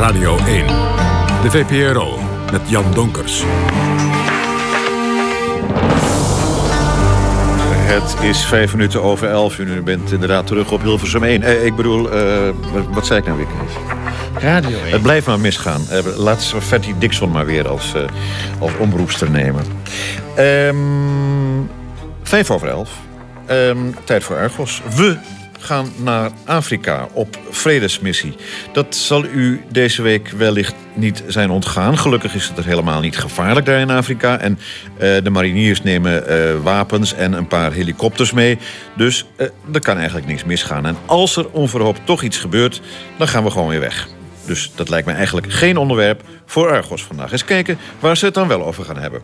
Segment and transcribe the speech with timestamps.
[0.00, 0.66] Radio 1.
[1.42, 2.18] De VPRO
[2.52, 3.42] met Jan Donkers.
[7.86, 9.58] Het is vijf minuten over elf.
[9.58, 11.42] U bent inderdaad terug op Hilversum 1.
[11.42, 12.48] Eh, ik bedoel, uh,
[12.90, 13.46] wat, zei ik nou weer?
[14.34, 14.90] Radio 1.
[14.90, 15.82] Het blijft maar misgaan.
[15.92, 18.02] Uh, laat Fatty Dixon maar weer als, uh,
[18.58, 19.64] als omroepster nemen.
[20.38, 21.70] Um,
[22.22, 22.90] vijf over elf.
[23.50, 24.82] Um, tijd voor Argos.
[24.94, 25.18] We
[25.60, 28.34] gaan naar Afrika op vredesmissie.
[28.72, 31.98] Dat zal u deze week wellicht niet zijn ontgaan.
[31.98, 34.38] Gelukkig is het er helemaal niet gevaarlijk daar in Afrika.
[34.38, 34.58] En
[34.92, 38.58] uh, de mariniers nemen uh, wapens en een paar helikopters mee.
[38.96, 40.86] Dus uh, er kan eigenlijk niks misgaan.
[40.86, 42.80] En als er onverhoopt toch iets gebeurt,
[43.18, 44.08] dan gaan we gewoon weer weg.
[44.46, 47.32] Dus dat lijkt me eigenlijk geen onderwerp voor Argos vandaag.
[47.32, 49.22] Eens kijken waar ze het dan wel over gaan hebben.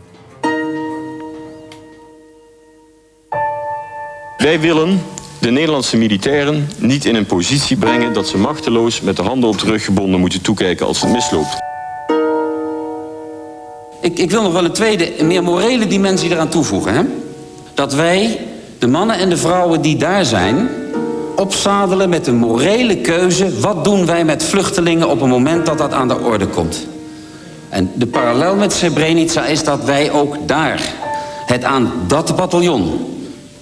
[4.37, 5.01] Wij willen
[5.47, 9.59] de Nederlandse militairen niet in een positie brengen dat ze machteloos met de handen op
[9.59, 11.57] de rug gebonden moeten toekijken als het misloopt.
[14.01, 16.93] Ik, ik wil nog wel een tweede, meer morele dimensie eraan toevoegen.
[16.93, 17.01] Hè?
[17.73, 18.39] Dat wij,
[18.79, 20.69] de mannen en de vrouwen die daar zijn,
[21.35, 23.59] opzadelen met een morele keuze.
[23.59, 26.87] Wat doen wij met vluchtelingen op het moment dat dat aan de orde komt?
[27.69, 30.81] En de parallel met Srebrenica is dat wij ook daar
[31.45, 33.15] het aan dat bataljon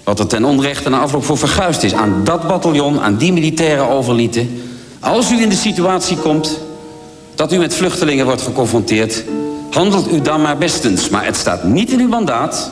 [0.06, 1.94] wat er ten onrechte na afloop voor verguisd is.
[1.94, 4.62] Aan dat bataljon, aan die militairen overlieten.
[5.00, 6.60] Als u in de situatie komt
[7.36, 9.24] dat u met vluchtelingen wordt geconfronteerd...
[9.72, 11.10] handelt u dan maar bestens.
[11.10, 12.72] Maar het staat niet in uw mandaat.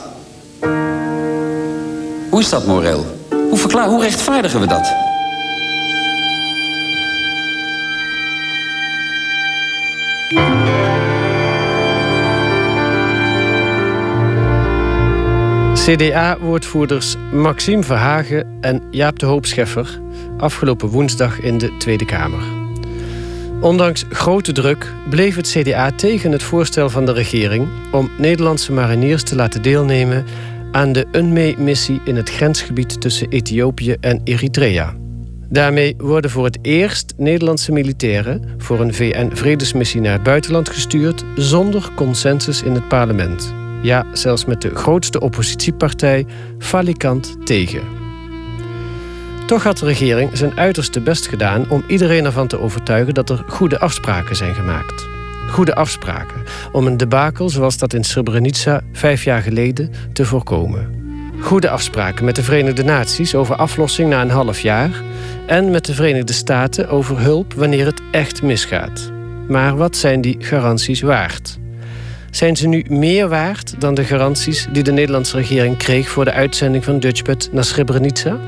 [2.30, 3.06] Hoe is dat moreel?
[3.50, 4.92] Hoe, hoe rechtvaardigen we dat?
[15.84, 20.00] CDA-woordvoerders Maxime Verhagen en Jaap de Hoop Scheffer
[20.38, 22.42] afgelopen woensdag in de Tweede Kamer.
[23.60, 29.22] Ondanks grote druk bleef het CDA tegen het voorstel van de regering om Nederlandse mariniers
[29.22, 30.24] te laten deelnemen
[30.72, 34.94] aan de UNME-missie in het grensgebied tussen Ethiopië en Eritrea.
[35.48, 41.90] Daarmee worden voor het eerst Nederlandse militairen voor een VN-vredesmissie naar het buitenland gestuurd zonder
[41.94, 43.63] consensus in het parlement.
[43.84, 46.26] Ja, zelfs met de grootste oppositiepartij
[46.58, 47.82] falikant tegen.
[49.46, 53.44] Toch had de regering zijn uiterste best gedaan om iedereen ervan te overtuigen dat er
[53.48, 55.06] goede afspraken zijn gemaakt.
[55.50, 61.02] Goede afspraken om een debakel zoals dat in Srebrenica vijf jaar geleden te voorkomen.
[61.40, 65.02] Goede afspraken met de Verenigde Naties over aflossing na een half jaar
[65.46, 69.10] en met de Verenigde Staten over hulp wanneer het echt misgaat.
[69.48, 71.62] Maar wat zijn die garanties waard?
[72.34, 76.32] Zijn ze nu meer waard dan de garanties die de Nederlandse regering kreeg voor de
[76.32, 78.38] uitzending van Dutchbed naar Srebrenica?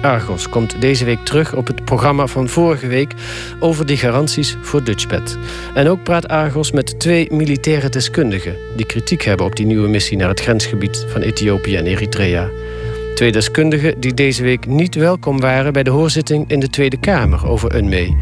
[0.00, 3.14] Argos komt deze week terug op het programma van vorige week
[3.60, 5.38] over die garanties voor Dutchbed.
[5.74, 10.16] En ook praat Argos met twee militaire deskundigen die kritiek hebben op die nieuwe missie
[10.16, 12.48] naar het grensgebied van Ethiopië en Eritrea.
[13.14, 17.46] Twee deskundigen die deze week niet welkom waren bij de hoorzitting in de Tweede Kamer
[17.46, 18.16] over UNME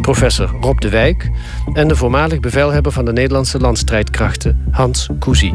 [0.00, 1.30] professor Rob de Wijk
[1.72, 5.52] en de voormalig bevelhebber van de Nederlandse landstrijdkrachten Hans Cousy.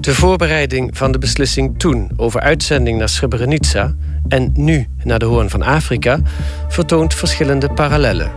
[0.00, 3.94] De voorbereiding van de beslissing toen over uitzending naar Srebrenica
[4.28, 6.20] en nu naar de Hoorn van Afrika
[6.68, 8.30] vertoont verschillende parallellen.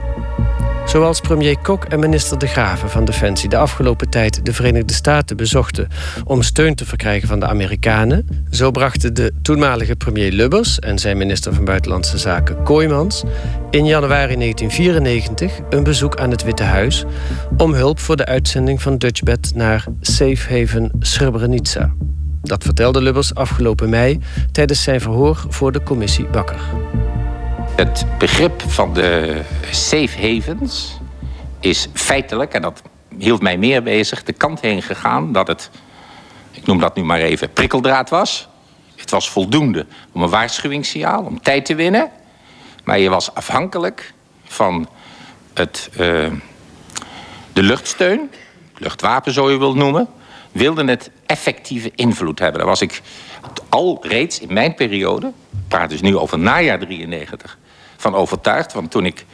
[0.90, 5.38] Zoals premier Kok en minister De Graven van Defensie de afgelopen tijd de Verenigde Staten
[5.38, 5.88] bezochten
[6.26, 11.18] om steun te verkrijgen van de Amerikanen, zo brachten de toenmalige premier Lubbers en zijn
[11.18, 13.24] minister van Buitenlandse Zaken Kooijmans
[13.70, 17.06] in januari 1994 een bezoek aan het Witte Huis
[17.58, 21.94] om hulp voor de uitzending van Dutchbed naar Safe Haven Srebrenica.
[22.42, 24.20] Dat vertelde Lubbers afgelopen mei
[24.52, 26.62] tijdens zijn verhoor voor de commissie Bakker.
[27.80, 29.42] Het begrip van de
[29.72, 30.98] safe havens
[31.60, 32.82] is feitelijk, en dat
[33.18, 35.70] hield mij meer bezig, de kant heen gegaan dat het,
[36.52, 38.48] ik noem dat nu maar even, prikkeldraad was.
[38.96, 42.12] Het was voldoende om een waarschuwingssignaal, om tijd te winnen.
[42.84, 44.90] Maar je was afhankelijk van
[45.54, 45.98] het, uh,
[47.54, 48.32] de luchtsteun,
[48.78, 50.08] luchtwapen zo je wilt noemen,
[50.52, 52.60] wilde het effectieve invloed hebben.
[52.60, 53.02] Daar was ik
[53.70, 57.58] al reeds in mijn periode, ik praat dus nu over najaar 93,
[58.00, 58.74] van overtuigd.
[58.74, 59.26] Want toen ik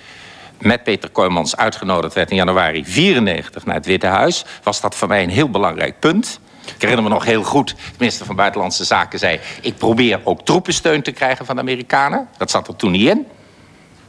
[0.60, 5.08] met Peter Kooijmans uitgenodigd werd in januari 94 naar het Witte Huis, was dat voor
[5.08, 6.40] mij een heel belangrijk punt.
[6.66, 9.40] Ik herinner me nog heel goed, de minister van Buitenlandse Zaken zei...
[9.62, 12.28] ik probeer ook troepensteun te krijgen van de Amerikanen.
[12.38, 13.28] Dat zat er toen niet in.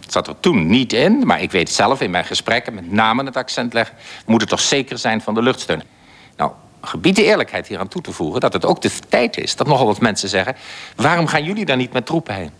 [0.00, 2.74] Dat zat er toen niet in, maar ik weet zelf in mijn gesprekken...
[2.74, 5.82] met name het accent leggen, moet het toch zeker zijn van de luchtsteun.
[6.36, 6.50] Nou,
[6.80, 8.40] gebied de eerlijkheid hier aan toe te voegen...
[8.40, 10.56] dat het ook de tijd is dat nogal wat mensen zeggen...
[10.96, 12.50] waarom gaan jullie daar niet met troepen heen?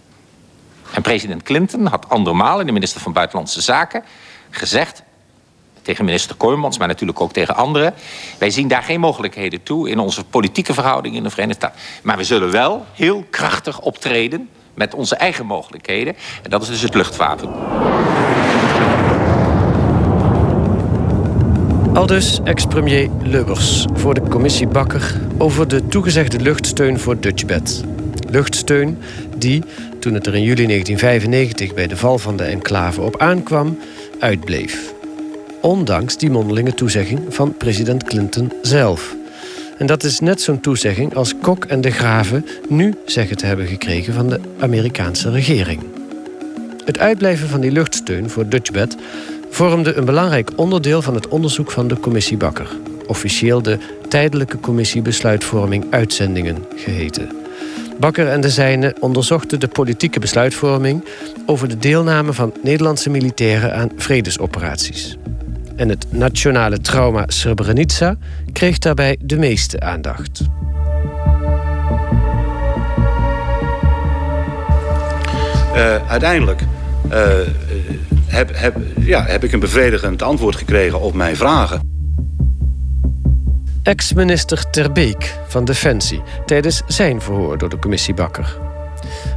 [0.93, 4.05] En president Clinton had andermalen, de minister van Buitenlandse Zaken...
[4.51, 5.03] gezegd
[5.83, 7.95] tegen minister Kooijmans, maar natuurlijk ook tegen anderen...
[8.39, 11.81] wij zien daar geen mogelijkheden toe in onze politieke verhoudingen in de Verenigde Staten.
[12.03, 16.17] Maar we zullen wel heel krachtig optreden met onze eigen mogelijkheden.
[16.43, 17.51] En dat is dus het luchtwapen.
[21.97, 27.85] Aldus ex-premier Lubbers voor de commissie Bakker over de toegezegde luchtsteun voor Dutchbed.
[28.29, 28.99] Luchtsteun
[29.37, 29.65] die,
[30.07, 33.79] toen het er in juli 1995 bij de val van de enclave op aankwam,
[34.19, 34.93] uitbleef.
[35.61, 39.17] Ondanks die mondelinge toezegging van president Clinton zelf.
[39.79, 43.67] En dat is net zo'n toezegging als Kok en de Graven nu zeggen te hebben
[43.67, 45.81] gekregen van de Amerikaanse regering.
[46.85, 48.97] Het uitblijven van die luchtsteun voor Dutchbed
[49.51, 52.69] vormde een belangrijk onderdeel van het onderzoek van de commissie Bakker,
[53.07, 53.79] officieel de
[54.09, 57.46] Tijdelijke Commissie Besluitvorming Uitzendingen geheten.
[57.99, 61.05] Bakker en de zijnen onderzochten de politieke besluitvorming
[61.47, 65.17] over de deelname van Nederlandse militairen aan vredesoperaties.
[65.77, 68.17] En het nationale trauma Srebrenica
[68.53, 70.41] kreeg daarbij de meeste aandacht.
[75.75, 76.61] Uh, uiteindelijk
[77.13, 77.27] uh,
[78.27, 81.96] heb, heb, ja, heb ik een bevredigend antwoord gekregen op mijn vragen.
[83.87, 88.59] Ex-minister Terbeek van Defensie tijdens zijn verhoor door de commissie Bakker.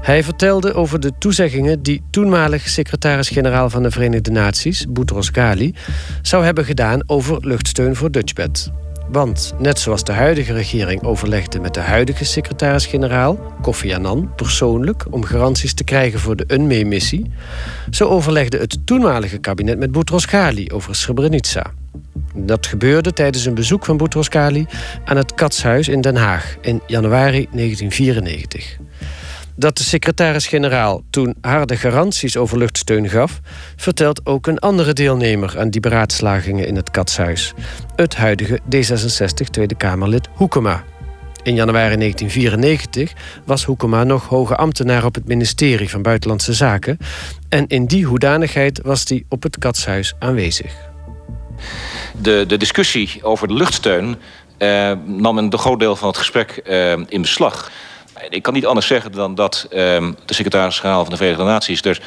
[0.02, 5.74] Hij vertelde over de toezeggingen die toenmalig secretaris-generaal van de Verenigde Naties, Boutros Ghali,
[6.22, 8.72] zou hebben gedaan over luchtsteun voor Dutchbed.
[9.12, 15.24] Want net zoals de huidige regering overlegde met de huidige secretaris-generaal, Kofi Annan, persoonlijk om
[15.24, 17.32] garanties te krijgen voor de UNME-missie,
[17.90, 21.72] zo overlegde het toenmalige kabinet met Boutros Ghali over Srebrenica.
[22.36, 24.66] Dat gebeurde tijdens een bezoek van Boutros Ghali
[25.06, 28.78] aan het Katshuis in Den Haag in januari 1994
[29.60, 33.40] dat de secretaris-generaal toen harde garanties over luchtsteun gaf,
[33.76, 37.54] vertelt ook een andere deelnemer aan die beraadslagingen in het Katshuis.
[37.96, 40.84] Het huidige D66 Tweede Kamerlid Hoekema.
[41.44, 43.14] In januari 1994
[43.46, 46.98] was Hoekema nog hoge ambtenaar op het ministerie van Buitenlandse Zaken.
[47.50, 50.89] En in die hoedanigheid was hij op het Katshuis aanwezig.
[52.18, 54.18] De, de discussie over de luchtsteun
[54.60, 57.72] eh, nam een groot deel van het gesprek eh, in beslag.
[58.30, 62.02] Ik kan niet anders zeggen dan dat ehm, de secretaris-generaal van de Verenigde Naties er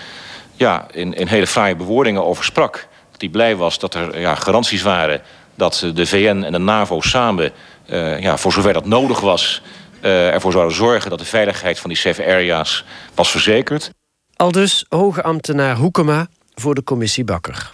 [0.56, 2.88] ja, in, in hele fraaie bewoordingen over sprak.
[3.10, 5.20] Dat hij blij was dat er ja, garanties waren
[5.54, 7.52] dat de VN en de NAVO samen,
[7.86, 9.62] uh, ja, voor zover dat nodig was,
[10.00, 12.84] ervoor zouden zorgen dat de veiligheid van die safe areas
[13.14, 13.90] was verzekerd.
[14.36, 17.70] Aldus hoge ambtenaar Hoekema voor de commissie Bakker.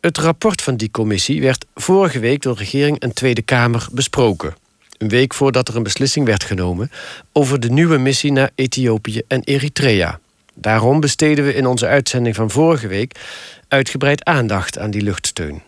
[0.00, 4.54] Het rapport van die commissie werd vorige week door regering en Tweede Kamer besproken
[4.98, 6.90] een week voordat er een beslissing werd genomen
[7.32, 10.20] over de nieuwe missie naar Ethiopië en Eritrea.
[10.54, 13.20] Daarom besteden we in onze uitzending van vorige week
[13.68, 15.62] uitgebreid aandacht aan die luchtsteun.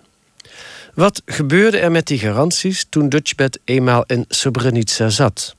[0.94, 5.56] Wat gebeurde er met die garanties toen Dutchbed eenmaal in Srebrenica zat?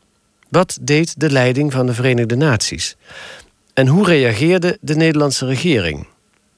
[0.50, 2.96] Wat deed de leiding van de Verenigde Naties?
[3.74, 6.08] En hoe reageerde de Nederlandse regering?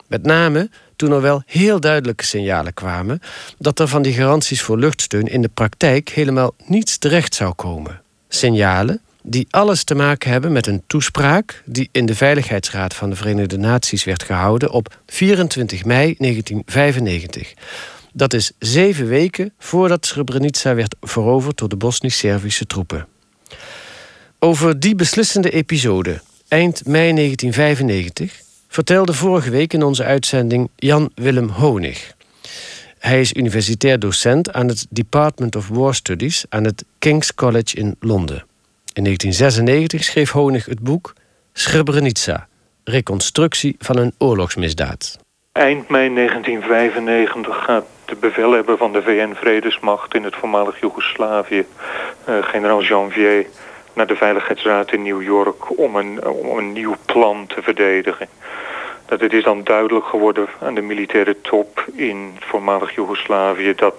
[0.07, 3.21] Met name toen er wel heel duidelijke signalen kwamen
[3.57, 8.01] dat er van die garanties voor luchtsteun in de praktijk helemaal niets terecht zou komen.
[8.29, 13.15] Signalen die alles te maken hebben met een toespraak die in de Veiligheidsraad van de
[13.15, 17.53] Verenigde Naties werd gehouden op 24 mei 1995.
[18.13, 23.07] Dat is zeven weken voordat Srebrenica werd veroverd door de Bosnisch-Servische troepen.
[24.39, 28.41] Over die beslissende episode, eind mei 1995,
[28.75, 32.13] vertelde vorige week in onze uitzending Jan Willem Honig.
[32.99, 37.95] Hij is universitair docent aan het Department of War Studies aan het King's College in
[37.99, 38.45] Londen.
[38.93, 41.13] In 1996 schreef Honig het boek
[41.53, 42.47] Srebrenica,
[42.83, 45.17] reconstructie van een oorlogsmisdaad.
[45.51, 51.65] Eind mei 1995 gaat de bevelhebber van de VN-vredesmacht in het voormalig Joegoslavië,
[52.29, 53.45] uh, generaal Janvier,
[53.95, 58.27] naar de Veiligheidsraad in New York om een, om een nieuw plan te verdedigen
[59.05, 63.95] dat het is dan duidelijk geworden aan de militaire top in voormalig Joegoslavië dat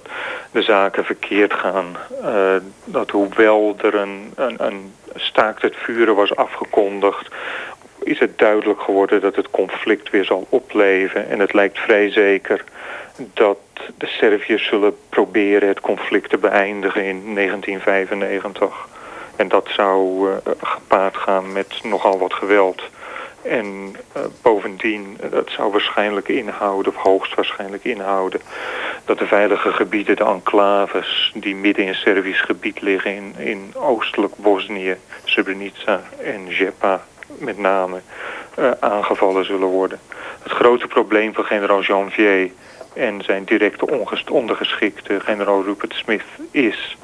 [0.50, 1.96] de zaken verkeerd gaan.
[2.22, 7.28] Uh, dat hoewel er een, een, een staakt het vuren was afgekondigd,
[8.02, 11.28] is het duidelijk geworden dat het conflict weer zal opleven.
[11.28, 12.64] En het lijkt vrij zeker
[13.16, 13.58] dat
[13.98, 18.88] de Serviërs zullen proberen het conflict te beëindigen in 1995.
[19.36, 22.82] En dat zou uh, gepaard gaan met nogal wat geweld.
[23.42, 23.66] En
[24.16, 28.40] uh, bovendien, dat zou waarschijnlijk inhouden, of hoogstwaarschijnlijk inhouden...
[29.04, 31.32] dat de veilige gebieden, de enclaves...
[31.34, 34.96] die midden in Servisch gebied liggen in, in oostelijk Bosnië...
[35.24, 38.00] Srebrenica en Jepa met name
[38.80, 40.00] aangevallen zullen worden.
[40.42, 42.50] Het grote probleem van generaal Janvier
[42.96, 43.86] en zijn directe
[44.30, 46.96] ondergeschikte generaal Rupert Smith is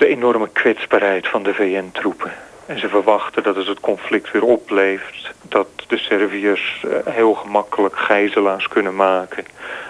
[0.00, 2.32] de enorme kwetsbaarheid van de VN-troepen.
[2.66, 5.32] En ze verwachten dat als het conflict weer opleeft...
[5.42, 9.44] dat de Serviërs uh, heel gemakkelijk gijzelaars kunnen maken...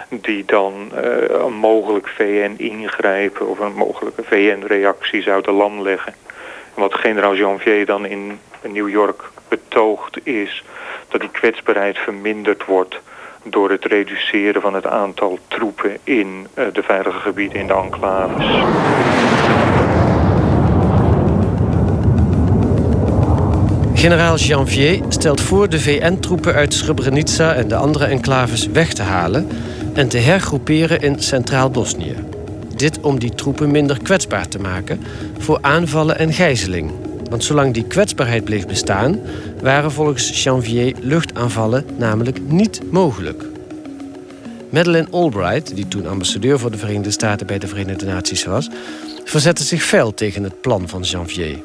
[0.09, 6.13] die dan uh, een mogelijk VN-ingrijpen of een mogelijke VN-reactie zouden lam leggen.
[6.75, 10.63] En wat generaal Janvier dan in New York betoogt is
[11.07, 12.99] dat die kwetsbaarheid verminderd wordt
[13.43, 18.45] door het reduceren van het aantal troepen in uh, de veilige gebieden in de enclaves.
[24.01, 29.47] Generaal Janvier stelt voor de VN-troepen uit Srebrenica en de andere enclaves weg te halen
[29.93, 32.15] en te hergroeperen in Centraal Bosnië.
[32.75, 35.01] Dit om die troepen minder kwetsbaar te maken
[35.37, 36.91] voor aanvallen en gijzeling.
[37.29, 39.19] Want zolang die kwetsbaarheid bleef bestaan,
[39.61, 43.43] waren volgens Janvier luchtaanvallen namelijk niet mogelijk.
[44.69, 48.69] Madeleine Albright, die toen ambassadeur voor de Verenigde Staten bij de Verenigde Naties was,
[49.23, 51.57] verzette zich fel tegen het plan van Janvier.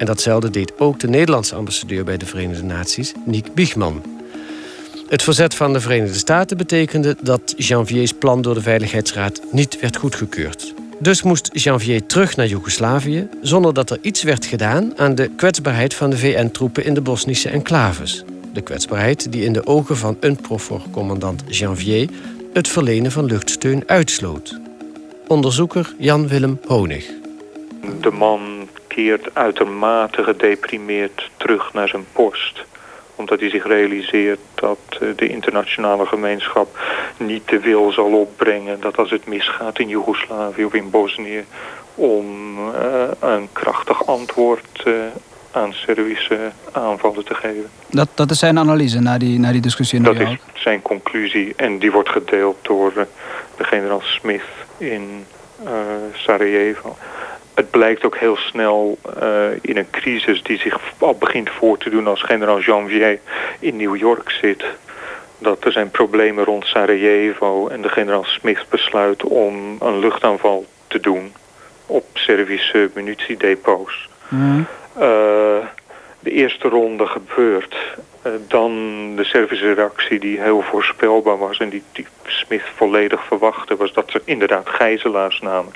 [0.00, 4.02] En datzelfde deed ook de Nederlandse ambassadeur bij de Verenigde Naties, Nick Biegman.
[5.08, 9.96] Het verzet van de Verenigde Staten betekende dat Janviers plan door de Veiligheidsraad niet werd
[9.96, 10.74] goedgekeurd.
[10.98, 15.94] Dus moest Janvier terug naar Joegoslavië zonder dat er iets werd gedaan aan de kwetsbaarheid
[15.94, 18.24] van de VN-troepen in de Bosnische enclaves.
[18.52, 22.08] De kwetsbaarheid die in de ogen van UNPROFOR-commandant Janvier
[22.52, 24.60] het verlenen van luchtsteun uitsloot.
[25.26, 27.10] Onderzoeker Jan-Willem Honig.
[28.00, 28.59] De man
[29.00, 32.64] keert uitermate gedeprimeerd terug naar zijn post.
[33.14, 36.78] Omdat hij zich realiseert dat eh, de internationale gemeenschap
[37.16, 41.44] niet de wil zal opbrengen dat als het misgaat in Joegoslavië of in Bosnië
[41.94, 42.24] om
[42.58, 44.94] uh, een krachtig antwoord uh,
[45.50, 47.70] aan Servische aanvallen te geven.
[47.86, 51.52] Dat, dat is zijn analyse na die, na die discussie in Dat is zijn conclusie
[51.56, 52.92] en die wordt gedeeld door
[53.56, 55.26] de generaal Smith in
[56.14, 56.96] Sarajevo
[57.60, 61.90] het blijkt ook heel snel uh, in een crisis die zich al begint voor te
[61.90, 63.18] doen als generaal Janvier
[63.58, 64.64] in New York zit.
[65.38, 71.00] Dat er zijn problemen rond Sarajevo en de generaal Smith besluit om een luchtaanval te
[71.00, 71.32] doen
[71.86, 74.08] op Servische munitiedepots.
[74.28, 74.66] Mm.
[74.96, 75.02] Uh,
[76.20, 77.76] de eerste ronde gebeurt.
[78.26, 78.72] Uh, dan
[79.16, 81.82] de Servische reactie die heel voorspelbaar was en die,
[82.24, 83.76] Smith volledig verwachtte...
[83.76, 85.72] was dat ze inderdaad gijzelaars namen.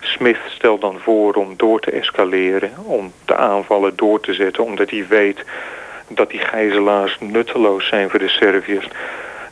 [0.00, 4.64] Smith stelt dan voor om door te escaleren, om de aanvallen door te zetten...
[4.64, 5.44] omdat hij weet
[6.08, 8.88] dat die gijzelaars nutteloos zijn voor de Serviërs.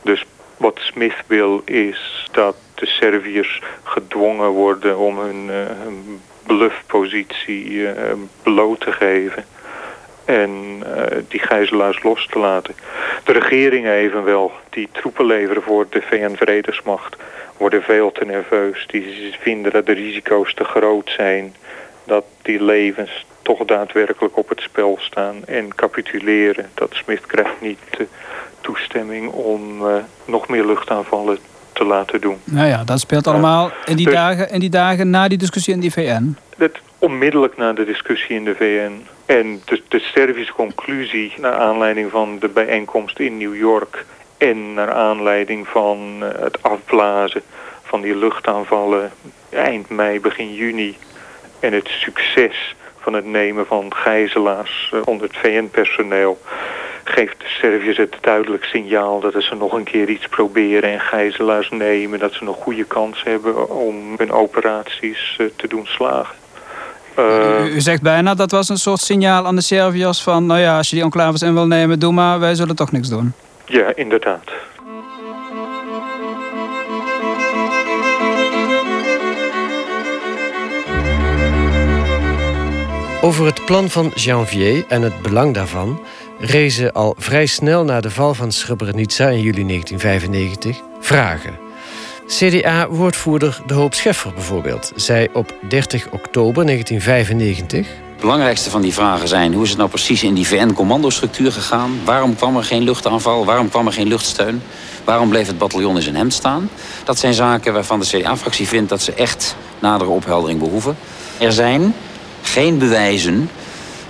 [0.01, 0.25] Dus
[0.57, 7.91] wat Smith wil is dat de Serviërs gedwongen worden om hun, uh, hun bluffpositie uh,
[8.43, 9.45] bloot te geven
[10.25, 12.73] en uh, die gijzelaars los te laten.
[13.23, 17.15] De regeringen evenwel, die troepen leveren voor de VN-vredesmacht,
[17.57, 18.87] worden veel te nerveus.
[18.87, 21.55] Die vinden dat de risico's te groot zijn,
[22.05, 26.69] dat die levens toch daadwerkelijk op het spel staan en capituleren.
[26.73, 28.07] Dat Smith krijgt niet uh,
[28.61, 31.37] toestemming om uh, nog meer luchtaanvallen
[31.73, 32.37] te laten doen.
[32.43, 35.73] Nou ja, dat speelt allemaal in die, dus, dagen, in die dagen na die discussie
[35.73, 36.35] in die VN.
[36.57, 39.05] Dat onmiddellijk na de discussie in de VN.
[39.37, 44.05] En de, de Servische conclusie naar aanleiding van de bijeenkomst in New York...
[44.37, 47.41] en naar aanleiding van uh, het afblazen
[47.83, 49.11] van die luchtaanvallen
[49.49, 50.97] eind mei, begin juni...
[51.59, 56.41] en het succes van het nemen van gijzelaars uh, onder het VN-personeel
[57.03, 61.69] geeft de Serviërs het duidelijk signaal dat ze nog een keer iets proberen en gijzelaars
[61.69, 62.19] nemen.
[62.19, 66.40] Dat ze nog goede kans hebben om hun operaties uh, te doen slagen.
[67.19, 70.45] Uh, u, u, zegt bijna dat was een soort signaal aan de Serviërs van...
[70.45, 73.09] nou ja, als je die enclaves in wil nemen, doe maar, wij zullen toch niks
[73.09, 73.33] doen.
[73.65, 74.51] Ja, inderdaad.
[83.23, 85.99] Over het plan van Janvier en het belang daarvan
[86.39, 91.70] rezen al vrij snel na de val van Srebrenica in juli 1995 vragen.
[92.31, 97.87] CDA-woordvoerder De Hoop Scheffer bijvoorbeeld zei op 30 oktober 1995...
[98.11, 99.53] Het belangrijkste van die vragen zijn...
[99.53, 101.99] hoe is het nou precies in die VN-commandostructuur gegaan?
[102.05, 103.45] Waarom kwam er geen luchtaanval?
[103.45, 104.61] Waarom kwam er geen luchtsteun?
[105.03, 106.69] Waarom bleef het bataljon in zijn hemd staan?
[107.03, 110.97] Dat zijn zaken waarvan de CDA-fractie vindt dat ze echt nadere opheldering behoeven.
[111.37, 111.95] Er zijn
[112.41, 113.49] geen bewijzen.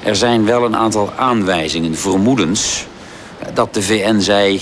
[0.04, 2.86] Er zijn wel een aantal aanwijzingen, vermoedens
[3.53, 4.62] dat de VN zei,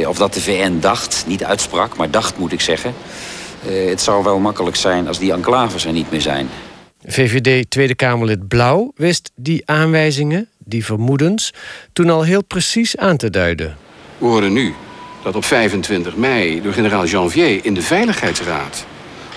[0.00, 2.94] eh, of dat de VN dacht, niet uitsprak, maar dacht moet ik zeggen,
[3.68, 6.48] Uh, het zou wel makkelijk zijn als die enclaves er niet meer zijn.
[7.04, 11.52] VVD Tweede Kamerlid Blauw wist die aanwijzingen, die vermoedens,
[11.92, 13.76] toen al heel precies aan te duiden.
[14.18, 14.74] We horen nu
[15.22, 18.86] dat op 25 mei door generaal Janvier in de Veiligheidsraad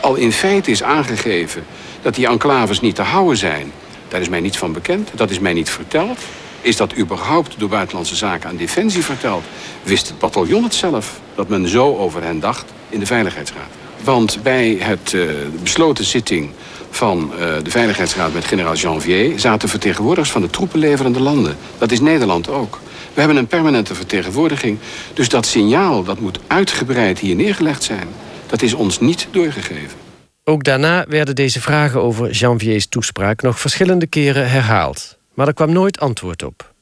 [0.05, 1.63] al in feite is aangegeven
[2.01, 3.71] dat die enclaves niet te houden zijn.
[4.07, 6.19] Daar is mij niets van bekend, dat is mij niet verteld.
[6.65, 9.43] Is dat überhaupt door Buitenlandse Zaken aan Defensie verteld?
[9.83, 13.69] Wist het bataljon het zelf dat men zo over hen dacht in de Veiligheidsraad?
[14.03, 15.29] Want bij het uh,
[15.61, 16.49] besloten zitting
[16.89, 19.39] van uh, de Veiligheidsraad met generaal Janvier...
[19.39, 21.57] zaten vertegenwoordigers van de troepenleverende landen.
[21.77, 22.79] Dat is Nederland ook.
[23.13, 24.77] We hebben een permanente vertegenwoordiging.
[25.13, 28.07] Dus dat signaal dat moet uitgebreid hier neergelegd zijn...
[28.45, 29.97] dat is ons niet doorgegeven.
[30.43, 35.17] Ook daarna werden deze vragen over Janviers toespraak nog verschillende keren herhaald.
[35.35, 36.73] Maar er kwam nooit antwoord op.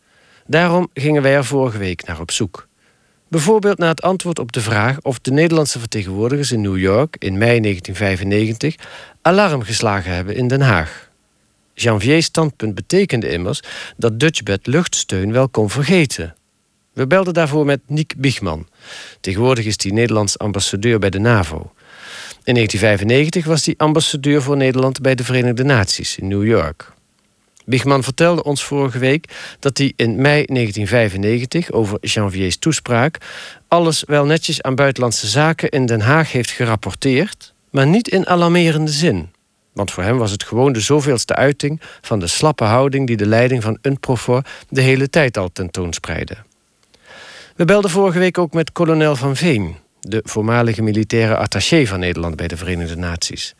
[0.47, 2.67] Daarom gingen wij er vorige week naar op zoek.
[3.27, 7.37] Bijvoorbeeld naar het antwoord op de vraag of de Nederlandse vertegenwoordigers in New York in
[7.37, 8.75] mei 1995
[9.21, 11.11] alarm geslagen hebben in Den Haag.
[11.73, 13.61] Janvier's standpunt betekende immers
[13.97, 16.35] dat Dutchbed luchtsteun wel kon vergeten.
[16.93, 18.67] We belden daarvoor met Niek Biegman.
[19.21, 21.71] Tegenwoordig is hij Nederlands ambassadeur bij de NAVO.
[22.43, 26.93] In 1995 was hij ambassadeur voor Nederland bij de Verenigde Naties in New York.
[27.65, 33.17] Biegman vertelde ons vorige week dat hij in mei 1995 over Janviers toespraak
[33.67, 38.91] alles wel netjes aan buitenlandse zaken in Den Haag heeft gerapporteerd, maar niet in alarmerende
[38.91, 39.31] zin.
[39.73, 43.25] Want voor hem was het gewoon de zoveelste uiting van de slappe houding die de
[43.25, 46.35] leiding van UNPROFOR de hele tijd al tentoonspreidde.
[47.55, 52.35] We belden vorige week ook met kolonel Van Veen, de voormalige militaire attaché van Nederland
[52.35, 53.55] bij de Verenigde Naties.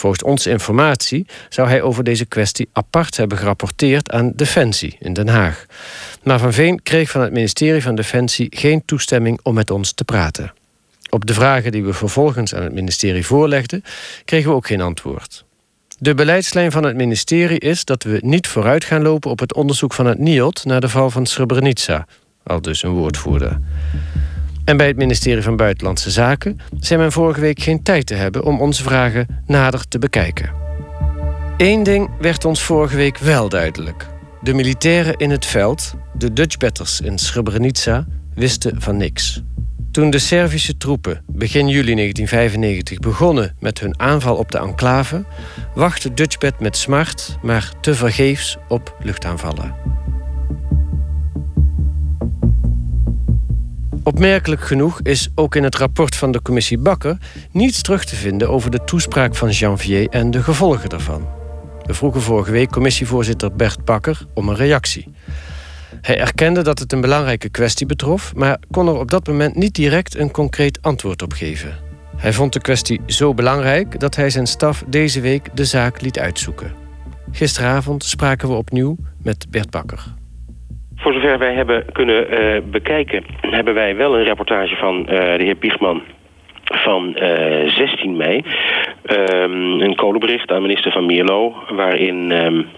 [0.00, 5.28] Volgens onze informatie zou hij over deze kwestie apart hebben gerapporteerd aan Defensie in Den
[5.28, 5.66] Haag.
[6.22, 10.04] Maar Van Veen kreeg van het ministerie van Defensie geen toestemming om met ons te
[10.04, 10.52] praten.
[11.10, 13.84] Op de vragen die we vervolgens aan het ministerie voorlegden,
[14.24, 15.44] kregen we ook geen antwoord.
[15.98, 19.92] De beleidslijn van het ministerie is dat we niet vooruit gaan lopen op het onderzoek
[19.92, 22.06] van het NIOD naar de val van Srebrenica,
[22.42, 23.60] al dus een woordvoerder.
[24.70, 28.44] En bij het ministerie van Buitenlandse Zaken zei men vorige week geen tijd te hebben
[28.44, 30.50] om onze vragen nader te bekijken.
[31.56, 34.06] Eén ding werd ons vorige week wel duidelijk.
[34.40, 39.42] De militairen in het veld, de Dutchbatters in Srebrenica, wisten van niks.
[39.90, 45.24] Toen de Servische troepen begin juli 1995 begonnen met hun aanval op de enclave,
[45.74, 49.74] wachtte Dutchbat met smart, maar tevergeefs op luchtaanvallen.
[54.02, 57.18] Opmerkelijk genoeg is ook in het rapport van de commissie Bakker
[57.50, 61.28] niets terug te vinden over de toespraak van Janvier en de gevolgen daarvan.
[61.82, 65.12] We vroegen vorige week commissievoorzitter Bert Bakker om een reactie.
[66.00, 69.74] Hij erkende dat het een belangrijke kwestie betrof, maar kon er op dat moment niet
[69.74, 71.76] direct een concreet antwoord op geven.
[72.16, 76.18] Hij vond de kwestie zo belangrijk dat hij zijn staf deze week de zaak liet
[76.18, 76.72] uitzoeken.
[77.30, 80.19] Gisteravond spraken we opnieuw met Bert Bakker.
[81.00, 85.42] Voor zover wij hebben kunnen uh, bekijken, hebben wij wel een rapportage van uh, de
[85.42, 86.02] heer Biegman
[86.64, 88.44] van uh, eh, 16 mei.
[89.10, 92.68] Um, een kolenbericht aan minister van Mierlo, waarin um,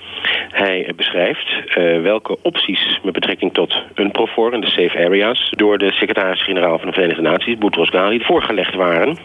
[0.50, 5.92] hij beschrijft welke opties met betrekking tot een profor en de safe areas door de
[5.92, 9.16] secretaris-generaal van de Verenigde Naties, Boutros Ghali, voorgelegd waren.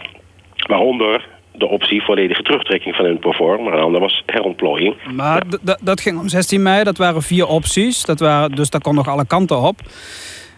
[0.67, 1.25] Waaronder
[1.57, 4.95] de optie volledige terugtrekking van hun perform, maar ander was herontplooiing.
[5.15, 5.43] Maar
[5.81, 9.07] dat ging om 16 mei, dat waren vier opties, dat waren, dus dat kon nog
[9.07, 9.79] alle kanten op.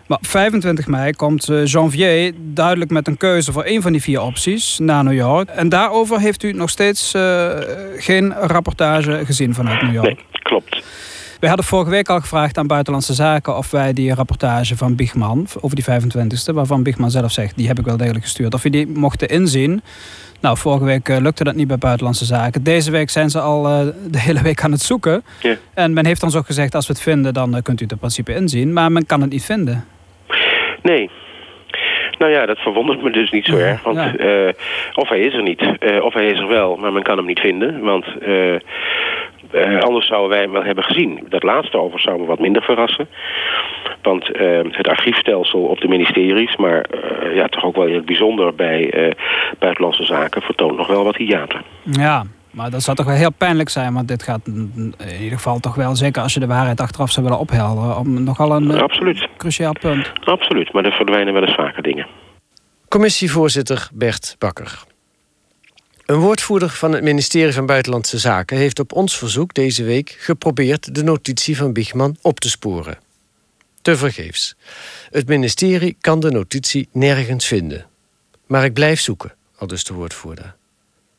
[0.07, 4.01] Maar op 25 mei komt uh, Janvier duidelijk met een keuze voor één van die
[4.01, 5.49] vier opties naar New York.
[5.49, 7.49] En daarover heeft u nog steeds uh,
[7.97, 10.05] geen rapportage gezien vanuit New York?
[10.05, 10.83] Nee, klopt.
[11.39, 15.47] We hadden vorige week al gevraagd aan Buitenlandse Zaken of wij die rapportage van Bigman
[15.62, 18.69] over die 25e, waarvan Bigman zelf zegt, die heb ik wel degelijk gestuurd, of we
[18.69, 19.81] die mochten inzien.
[20.41, 22.63] Nou, vorige week uh, lukte dat niet bij Buitenlandse Zaken.
[22.63, 23.80] Deze week zijn ze al uh,
[24.15, 25.23] de hele week aan het zoeken.
[25.41, 25.56] Ja.
[25.73, 27.91] En men heeft ons ook gezegd, als we het vinden, dan uh, kunt u het
[27.91, 28.73] in principe inzien.
[28.73, 29.86] Maar men kan het niet vinden.
[30.82, 31.10] Nee.
[32.17, 33.84] Nou ja, dat verwondert me dus niet zo erg.
[33.84, 34.17] Want Ja.
[34.45, 34.52] uh,
[34.93, 37.25] of hij is er niet, uh, of hij is er wel, maar men kan hem
[37.25, 37.80] niet vinden.
[37.82, 38.56] Want uh,
[39.80, 41.25] anders zouden wij hem wel hebben gezien.
[41.30, 43.08] Dat laatste over zou me wat minder verrassen.
[44.01, 48.05] Want uh, het archiefstelsel op de ministeries, maar uh, ja, toch ook wel in het
[48.05, 49.12] bijzonder bij uh,
[49.59, 51.62] buitenlandse zaken, vertoont nog wel wat hiaten.
[51.83, 55.59] Ja, maar dat zou toch wel heel pijnlijk zijn, want dit gaat in ieder geval
[55.59, 58.81] toch wel, zeker als je de waarheid achteraf zou willen ophelderen, om nogal een uh,
[58.81, 59.27] Absoluut.
[59.38, 60.12] cruciaal punt.
[60.23, 62.07] Absoluut, maar er verdwijnen wel eens vaker dingen.
[62.88, 64.83] Commissievoorzitter Bert Bakker.
[66.05, 70.95] Een woordvoerder van het ministerie van Buitenlandse Zaken heeft op ons verzoek deze week geprobeerd
[70.95, 72.97] de notitie van Biegman op te sporen.
[73.89, 74.56] Tevergeefs.
[75.10, 77.86] Het ministerie kan de notitie nergens vinden.
[78.47, 80.56] Maar ik blijf zoeken, al dus de woordvoerder.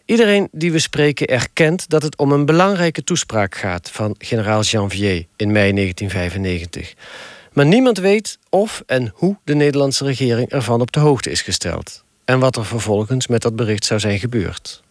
[0.05, 5.27] Iedereen die we spreken erkent dat het om een belangrijke toespraak gaat van generaal Janvier
[5.37, 6.95] in mei 1995.
[7.53, 12.05] Maar niemand weet of en hoe de Nederlandse regering ervan op de hoogte is gesteld.
[12.25, 14.83] En wat er vervolgens met dat bericht zou zijn gebeurd.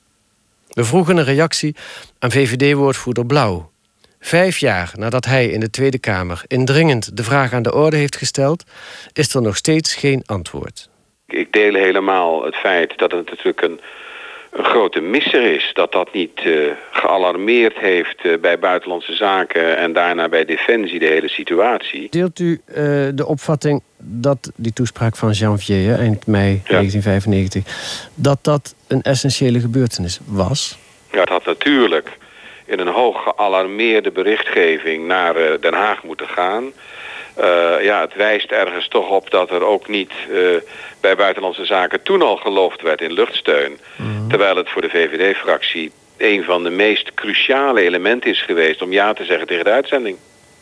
[0.69, 1.75] We vroegen een reactie
[2.19, 3.71] aan VVD-woordvoerder Blauw.
[4.19, 8.15] Vijf jaar nadat hij in de Tweede Kamer indringend de vraag aan de orde heeft
[8.15, 8.63] gesteld,
[9.13, 10.89] is er nog steeds geen antwoord.
[11.27, 13.79] Ik deel helemaal het feit dat het natuurlijk een
[14.51, 15.71] een grote misser is.
[15.73, 21.05] Dat dat niet uh, gealarmeerd heeft uh, bij Buitenlandse Zaken en daarna bij Defensie de
[21.05, 22.07] hele situatie.
[22.09, 22.75] Deelt u uh,
[23.13, 26.71] de opvatting dat die toespraak van Janvier, eind mei ja.
[26.71, 30.77] 1995, dat dat een essentiële gebeurtenis was?
[31.11, 32.17] Ja, het had natuurlijk
[32.69, 36.71] in een hoog gealarmeerde berichtgeving naar Den Haag moeten gaan.
[37.39, 40.37] Uh, ja, het wijst ergens toch op dat er ook niet uh,
[41.01, 43.79] bij Buitenlandse Zaken toen al geloofd werd in luchtsteun.
[43.95, 44.29] Mm.
[44.29, 49.13] Terwijl het voor de VVD-fractie een van de meest cruciale elementen is geweest om ja
[49.13, 50.17] te zeggen tegen de uitzending.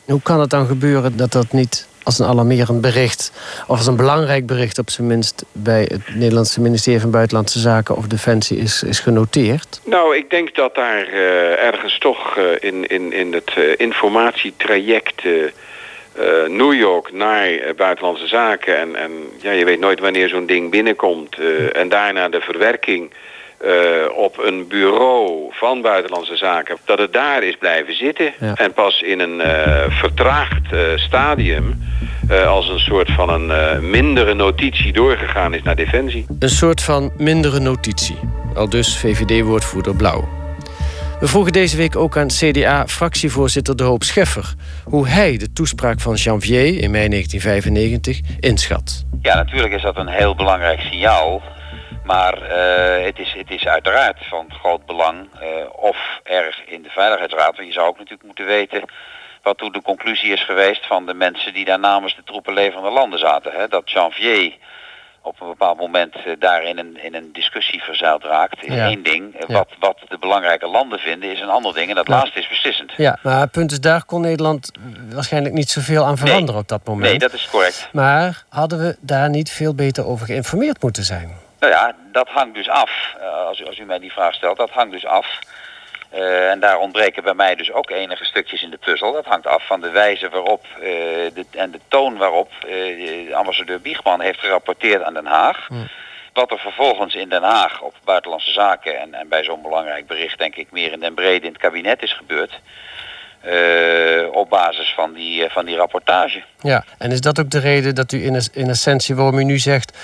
[0.06, 3.32] Hoe kan het dan gebeuren dat dat niet als een alarmerend bericht...
[3.68, 5.46] of als een belangrijk bericht op zijn minst...
[5.52, 9.82] bij het Nederlandse ministerie van Buitenlandse Zaken of Defensie is, is genoteerd?
[9.86, 15.24] Nou, ik denk dat daar uh, ergens toch in, in, in het informatietraject...
[15.24, 15.44] Uh,
[16.48, 18.78] New York naar buitenlandse zaken.
[18.78, 21.38] En, en ja, je weet nooit wanneer zo'n ding binnenkomt.
[21.74, 23.12] En daarna de verwerking
[24.16, 26.78] op een bureau van buitenlandse zaken.
[26.86, 28.34] Dat het daar is blijven zitten.
[28.40, 28.54] Ja.
[28.56, 29.42] En pas in een
[29.90, 30.66] vertraagd
[30.96, 31.82] stadium.
[32.48, 36.26] als een soort van een mindere notitie doorgegaan is naar Defensie.
[36.40, 38.20] Een soort van mindere notitie.
[38.56, 40.28] Al dus VVD-woordvoerder Blauw.
[41.20, 44.54] We vroegen deze week ook aan CDA-fractievoorzitter De Hoop Scheffer...
[44.84, 49.06] hoe hij de toespraak van Janvier in mei 1995 inschat.
[49.22, 51.42] Ja, natuurlijk is dat een heel belangrijk signaal.
[52.08, 56.90] Maar uh, het, is, het is uiteraard van groot belang uh, of er in de
[56.90, 57.56] Veiligheidsraad...
[57.56, 58.82] want je zou ook natuurlijk moeten weten
[59.42, 60.86] wat toen de conclusie is geweest...
[60.86, 63.52] van de mensen die daar namens de troepenleverende landen zaten.
[63.52, 63.68] Hè?
[63.68, 64.54] Dat Janvier
[65.22, 68.64] op een bepaald moment uh, daar in een, in een discussie verzeild raakt.
[68.64, 68.86] Is ja.
[68.86, 69.46] één ding.
[69.48, 71.90] Wat, wat de belangrijke landen vinden is een ander ding.
[71.90, 72.94] En dat laatste is beslissend.
[72.98, 74.72] Ja, maar het punt is, daar kon Nederland
[75.12, 76.62] waarschijnlijk niet zoveel aan veranderen nee.
[76.62, 77.10] op dat moment.
[77.10, 77.90] Nee, dat is correct.
[77.92, 81.46] Maar hadden we daar niet veel beter over geïnformeerd moeten zijn?
[81.60, 83.16] Nou ja, dat hangt dus af.
[83.20, 85.40] Uh, als, u, als u mij die vraag stelt, dat hangt dus af.
[86.14, 89.14] Uh, en daar ontbreken bij mij dus ook enige stukjes in de puzzel.
[89.14, 93.82] Dat hangt af van de wijze waarop uh, de, en de toon waarop uh, ambassadeur
[93.82, 95.70] Biegman heeft gerapporteerd aan Den Haag.
[95.70, 95.88] Mm.
[96.34, 100.38] Wat er vervolgens in Den Haag op buitenlandse zaken en, en bij zo'n belangrijk bericht
[100.38, 102.60] denk ik meer in den brede in het kabinet is gebeurd.
[104.32, 106.44] op basis van die, van die rapportage.
[106.62, 109.58] Ja, en is dat ook de reden dat u in, in essentie waarom u nu
[109.58, 109.98] zegt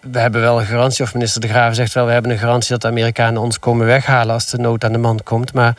[0.00, 2.06] we hebben wel een garantie, of minister De Graven zegt wel...
[2.06, 4.34] we hebben een garantie dat de Amerikanen ons komen weghalen...
[4.34, 5.54] als de nood aan de man komt.
[5.54, 5.74] Maar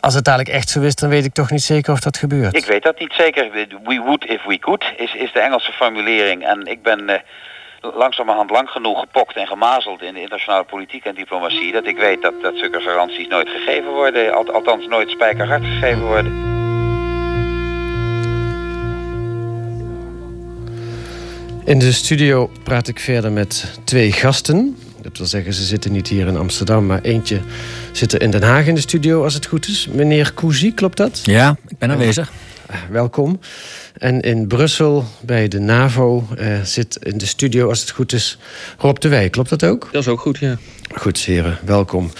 [0.00, 2.56] als het dadelijk echt zo is, dan weet ik toch niet zeker of dat gebeurt.
[2.56, 3.50] Ik weet dat niet zeker.
[3.84, 6.46] We would if we could, is, is de Engelse formulering.
[6.46, 7.16] En ik ben uh,
[7.80, 10.02] langzamerhand lang genoeg gepokt en gemazeld...
[10.02, 11.72] in de internationale politiek en diplomatie...
[11.72, 14.34] dat ik weet dat, dat zulke garanties nooit gegeven worden.
[14.34, 16.55] Al, althans nooit spijkerhard gegeven worden.
[21.66, 24.76] In de studio praat ik verder met twee gasten.
[25.02, 27.40] Dat wil zeggen, ze zitten niet hier in Amsterdam, maar eentje
[27.92, 29.88] zit er in Den Haag in de studio, als het goed is.
[29.92, 31.20] Meneer Cousy, klopt dat?
[31.24, 32.32] Ja, ik ben aanwezig.
[32.90, 33.40] Welkom.
[33.98, 38.38] En in Brussel bij de NAVO uh, zit in de studio, als het goed is,
[38.78, 39.32] Rob de Wijk.
[39.32, 39.88] Klopt dat ook?
[39.92, 40.58] Dat is ook goed, ja.
[40.94, 41.58] Goed, heren.
[41.64, 42.10] Welkom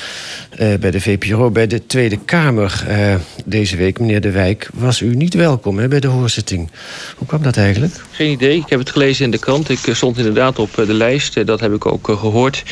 [0.60, 1.50] uh, bij de VPRO.
[1.50, 5.88] Bij de Tweede Kamer uh, deze week, meneer De Wijk, was u niet welkom hè,
[5.88, 6.70] bij de hoorzitting.
[7.16, 7.94] Hoe kwam dat eigenlijk?
[8.10, 8.56] Geen idee.
[8.56, 9.68] Ik heb het gelezen in de krant.
[9.68, 11.46] Ik stond inderdaad op de lijst.
[11.46, 12.62] Dat heb ik ook gehoord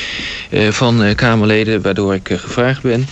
[0.70, 3.06] van Kamerleden, waardoor ik gevraagd ben.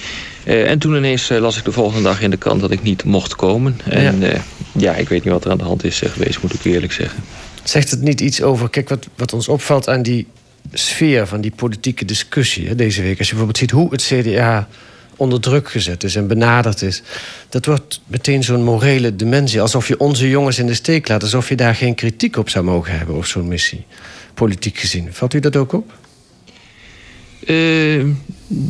[0.44, 2.82] Uh, en toen ineens uh, las ik de volgende dag in de krant dat ik
[2.82, 3.80] niet mocht komen.
[3.84, 4.40] En ja, uh,
[4.72, 7.22] ja ik weet niet wat er aan de hand is geweest, moet ik eerlijk zeggen.
[7.62, 8.70] Zegt het niet iets over...
[8.70, 10.26] Kijk, wat, wat ons opvalt aan die
[10.72, 13.18] sfeer van die politieke discussie hè, deze week...
[13.18, 14.68] als je bijvoorbeeld ziet hoe het CDA
[15.16, 17.02] onder druk gezet is en benaderd is...
[17.48, 19.60] dat wordt meteen zo'n morele dimensie.
[19.60, 21.22] Alsof je onze jongens in de steek laat.
[21.22, 23.84] Alsof je daar geen kritiek op zou mogen hebben op zo'n missie.
[24.34, 25.08] Politiek gezien.
[25.12, 25.92] Valt u dat ook op?
[27.46, 28.04] Uh,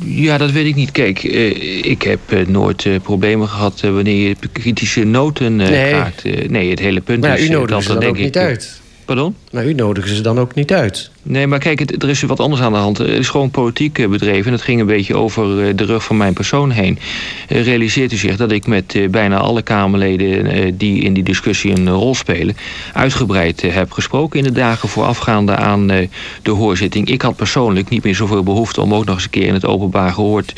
[0.05, 0.91] ja, dat weet ik niet.
[0.91, 5.95] Kijk, uh, ik heb uh, nooit problemen gehad wanneer je kritische noten nee.
[5.95, 6.23] gaat.
[6.49, 8.81] nee, het hele punt maar is u nodigen ze dan ook niet uit.
[9.05, 9.35] Pardon?
[9.51, 11.11] Maar u nodigen ze dan ook niet uit.
[11.25, 12.99] Nee, maar kijk, het, er is wat anders aan de hand.
[12.99, 14.47] Het is gewoon politiek eh, bedreven.
[14.47, 16.99] En het ging een beetje over eh, de rug van mijn persoon heen.
[17.49, 21.91] Uh, realiseert u zich dat ik met bijna alle Kamerleden die in die discussie een
[21.91, 22.57] rol spelen...
[22.93, 27.09] uitgebreid heb gesproken in de dagen voorafgaande aan de hoorzitting.
[27.09, 29.67] Ik had persoonlijk niet meer zoveel behoefte om ook nog eens een keer in het
[29.67, 30.53] openbaar gehoord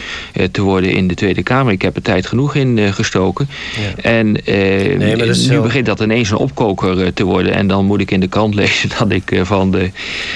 [0.51, 1.73] te worden in de Tweede Kamer.
[1.73, 3.49] Ik heb er tijd genoeg in gestoken.
[3.77, 4.03] Ja.
[4.03, 5.63] En nee, nu zo...
[5.63, 7.55] begint dat ineens een opkoker te worden.
[7.55, 9.91] En dan moet ik in de krant lezen dat ik van de...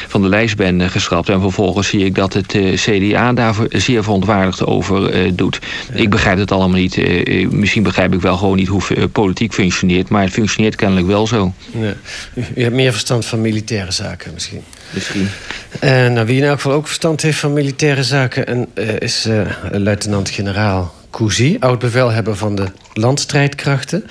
[0.09, 1.29] Van van de lijst ben eh, geschrapt.
[1.29, 5.59] En vervolgens zie ik dat het eh, CDA daar zeer verontwaardigd over eh, doet.
[5.93, 6.97] Ik begrijp het allemaal niet.
[7.51, 10.09] misschien begrijp ik wel gewoon niet hoe politiek functioneert.
[10.09, 11.53] Maar het functioneert kennelijk wel zo.
[11.71, 11.95] Ja.
[12.55, 14.63] U hebt meer verstand van militaire zaken misschien.
[14.91, 15.29] Misschien.
[15.81, 18.47] En nou, wie in elk geval ook verstand heeft van militaire zaken...
[18.47, 19.29] En, is
[19.73, 24.05] luitenant-generaal Cousy, oud-bevelhebber van de landstrijdkrachten...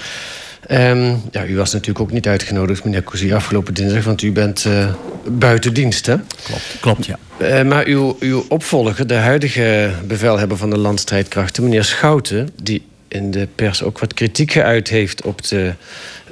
[0.72, 4.66] Um, ja, u was natuurlijk ook niet uitgenodigd, meneer Cousy, afgelopen dinsdag, want u bent
[4.66, 4.94] uh,
[5.28, 6.16] buiten dienst, hè?
[6.44, 7.20] Klopt, klopt ja.
[7.42, 13.32] Uh, maar uw, uw opvolger, de huidige bevelhebber van de landstrijdkrachten, meneer Schouten, die in
[13.32, 15.74] de pers ook wat kritiek geuit heeft op de,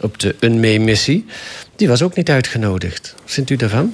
[0.02, 1.26] op de UNME-missie,
[1.76, 3.14] die was ook niet uitgenodigd.
[3.22, 3.94] Wat vindt u daarvan?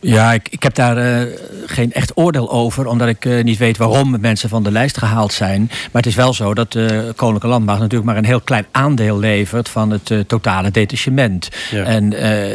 [0.00, 1.32] Ja, ik, ik heb daar uh,
[1.66, 5.32] geen echt oordeel over, omdat ik uh, niet weet waarom mensen van de lijst gehaald
[5.32, 5.66] zijn.
[5.68, 8.66] Maar het is wel zo dat de uh, Koninklijke Landmacht natuurlijk maar een heel klein
[8.70, 11.48] aandeel levert van het totale detachement.
[11.70, 11.84] Ja.
[11.84, 12.14] En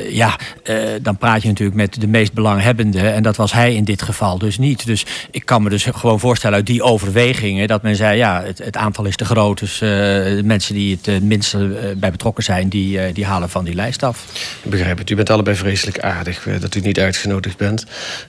[0.09, 0.39] ja,
[1.01, 3.09] dan praat je natuurlijk met de meest belanghebbende.
[3.09, 4.85] En dat was hij in dit geval dus niet.
[4.85, 8.57] Dus ik kan me dus gewoon voorstellen uit die overwegingen dat men zei: ja, het,
[8.57, 9.59] het aantal is te groot.
[9.59, 14.03] Dus de mensen die het minste bij betrokken zijn, die, die halen van die lijst
[14.03, 14.25] af.
[14.63, 15.09] Ik begrijp het.
[15.09, 17.85] U bent allebei vreselijk aardig dat u niet uitgenodigd bent.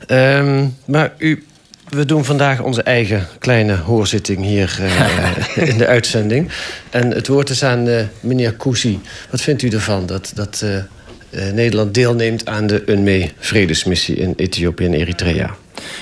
[0.06, 1.44] Um, maar u,
[1.88, 5.36] we doen vandaag onze eigen kleine hoorzitting hier uh,
[5.70, 6.50] in de uitzending.
[6.90, 9.00] En het woord is aan uh, meneer Kousi.
[9.30, 14.94] Wat vindt u ervan dat, dat uh, Nederland deelneemt aan de UNME-vredesmissie in Ethiopië en
[14.94, 15.56] Eritrea?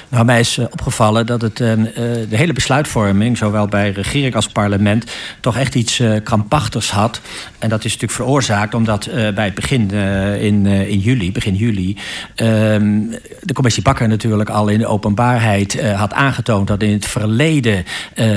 [0.09, 1.95] Nou, mij is eh, opgevallen dat het, ehm, eh,
[2.29, 7.21] de hele besluitvorming, zowel bij regering als parlement, toch echt iets uh, krampachtigs had.
[7.59, 9.91] En dat is natuurlijk veroorzaakt omdat bij het begin
[10.41, 11.97] in, in juli, begin juli,
[12.35, 13.01] ehm,
[13.41, 17.85] de commissie Bakker natuurlijk al in de openbaarheid had aangetoond dat in het verleden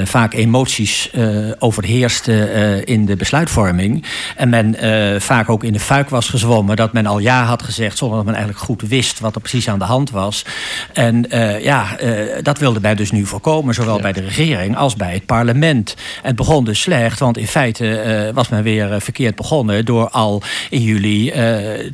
[0.03, 1.11] vaak emoties
[1.59, 4.03] overheersten in de besluitvorming.
[4.35, 4.75] En men
[5.21, 8.25] vaak ook in de fuik was gezwommen dat men al ja had gezegd zonder dat
[8.25, 10.45] men eigenlijk goed wist wat er precies aan de hand was.
[10.93, 14.01] En uh, ja, uh, dat wilde men dus nu voorkomen, zowel ja.
[14.01, 15.95] bij de regering als bij het parlement.
[16.21, 20.09] En het begon dus slecht, want in feite uh, was men weer verkeerd begonnen door
[20.09, 21.33] al in juli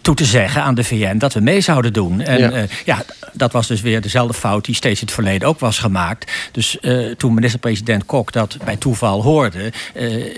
[0.01, 2.21] toe te zeggen aan de VN dat we mee zouden doen.
[2.21, 2.65] En ja.
[2.85, 6.31] ja, dat was dus weer dezelfde fout die steeds in het verleden ook was gemaakt.
[6.51, 6.77] Dus
[7.17, 9.71] toen minister-president Kok dat bij toeval hoorde,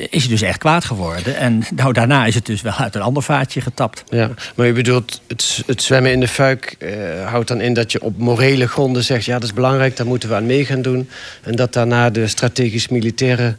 [0.09, 1.35] is hij dus echt kwaad geworden.
[1.35, 4.03] En nou, daarna is het dus wel uit een ander vaatje getapt.
[4.09, 6.77] Ja, maar u bedoelt, het, het zwemmen in de fuik
[7.25, 9.25] houdt dan in dat je op morele grond zegt...
[9.25, 11.09] ja, dat is belangrijk, daar moeten we aan mee gaan doen.
[11.43, 13.55] En dat daarna de strategisch-militaire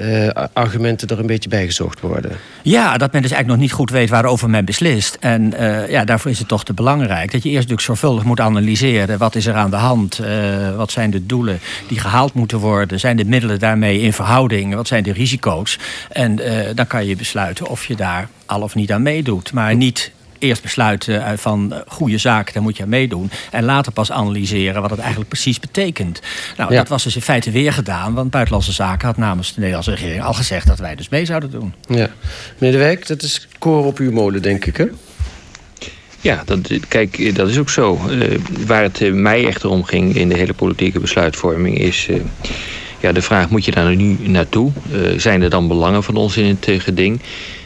[0.00, 2.32] uh, argumenten er een beetje bijgezocht worden.
[2.62, 5.16] Ja, dat men dus eigenlijk nog niet goed weet waarover men beslist.
[5.20, 8.40] En uh, ja, daarvoor is het toch te belangrijk dat je eerst natuurlijk zorgvuldig moet
[8.40, 9.18] analyseren...
[9.18, 13.00] wat is er aan de hand, uh, wat zijn de doelen die gehaald moeten worden...
[13.00, 15.78] zijn de middelen daarmee in verhouding, wat zijn de risico's...
[16.08, 16.40] en
[16.74, 19.52] dan kan je besluiten of je daar al of niet aan meedoet.
[19.52, 23.30] Maar niet eerst besluiten eh, van eh, goede zaken, daar moet je aan meedoen.
[23.50, 26.20] En later pas analyseren wat het eigenlijk precies betekent.
[26.56, 28.14] Nou, dat was dus in feite weer gedaan.
[28.14, 31.50] Want Buitenlandse Zaken had namens de Nederlandse regering al gezegd dat wij dus mee zouden
[31.50, 31.74] doen.
[31.88, 32.10] Ja.
[32.58, 34.86] Meneer De Wijk, dat is koor op uw molen, denk ik, hè?
[36.20, 38.00] Ja, dat, kijk, dat is ook zo.
[38.10, 42.06] Uh, waar het mij echter om ging in de hele politieke besluitvorming is...
[42.10, 42.16] Uh,
[43.00, 44.72] ja, de vraag, moet je daar nu naartoe?
[44.92, 47.20] Uh, zijn er dan belangen van ons in het geding?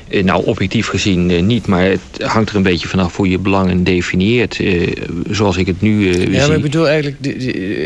[0.09, 3.38] Eh, nou, objectief gezien eh, niet, maar het hangt er een beetje vanaf hoe je
[3.38, 4.61] belangen definieert.
[4.61, 4.93] Eh,
[5.31, 6.31] zoals ik het nu zie.
[6.31, 7.37] Ja, maar ik bedoel eigenlijk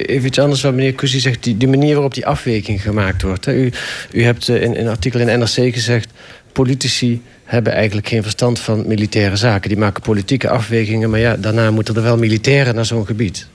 [0.09, 1.45] even iets anders wat meneer Kussi zegt.
[1.45, 3.45] Die, de manier waarop die afweging gemaakt wordt.
[3.45, 3.55] Hè.
[3.55, 3.73] U,
[4.13, 6.13] u hebt in een artikel in NRC gezegd...
[6.53, 9.69] politici hebben eigenlijk geen verstand van militaire zaken.
[9.69, 13.47] Die maken politieke afwegingen, maar ja, daarna moeten er wel militairen naar zo'n gebied.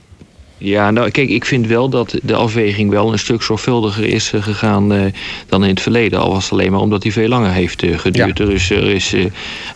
[0.58, 4.42] Ja, nou kijk, ik vind wel dat de afweging wel een stuk zorgvuldiger is uh,
[4.42, 5.04] gegaan uh,
[5.48, 6.20] dan in het verleden.
[6.20, 8.38] Al was het alleen maar omdat hij veel langer heeft uh, geduurd.
[8.38, 8.44] Ja.
[8.44, 9.14] Er is, er is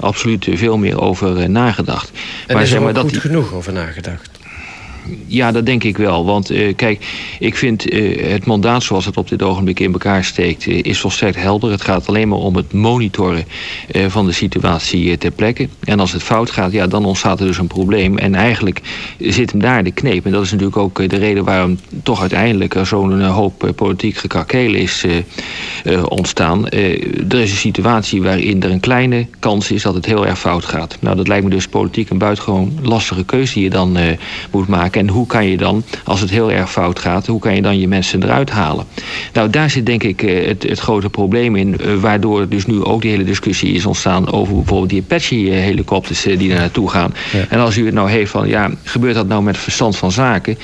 [0.00, 2.10] absoluut veel meer over nagedacht.
[2.46, 4.37] En maar, is er zeg maar, dat goed genoeg over nagedacht?
[5.26, 6.24] Ja, dat denk ik wel.
[6.24, 7.06] Want uh, kijk,
[7.38, 10.66] ik vind uh, het mandaat zoals het op dit ogenblik in elkaar steekt...
[10.66, 11.70] Uh, is volstrekt helder.
[11.70, 13.44] Het gaat alleen maar om het monitoren
[14.08, 15.68] van de situatie ter plekke.
[15.84, 18.18] En als het fout gaat, ja, dan ontstaat er dus een probleem.
[18.18, 18.80] En eigenlijk
[19.18, 20.24] zit hem daar de kneep.
[20.24, 22.76] En dat is natuurlijk ook de reden waarom toch uiteindelijk...
[22.82, 25.04] zo'n hoop politiek gekakeel is
[26.08, 26.68] ontstaan.
[26.68, 30.64] Er is een situatie waarin er een kleine kans is dat het heel erg fout
[30.64, 30.96] gaat.
[31.00, 33.96] Nou, dat lijkt me dus politiek een buitengewoon lastige keuze die je dan
[34.50, 34.97] moet maken.
[34.98, 37.78] En hoe kan je dan, als het heel erg fout gaat, hoe kan je dan
[37.78, 38.86] je mensen eruit halen?
[39.32, 43.10] Nou, daar zit denk ik het, het, grote probleem in, waardoor dus nu ook die
[43.10, 47.14] hele discussie is ontstaan over bijvoorbeeld die Apache-helikopters die daar naartoe gaan.
[47.32, 47.44] Ja.
[47.48, 50.58] En als u het nou heeft van, ja, gebeurt dat nou met verstand van zaken?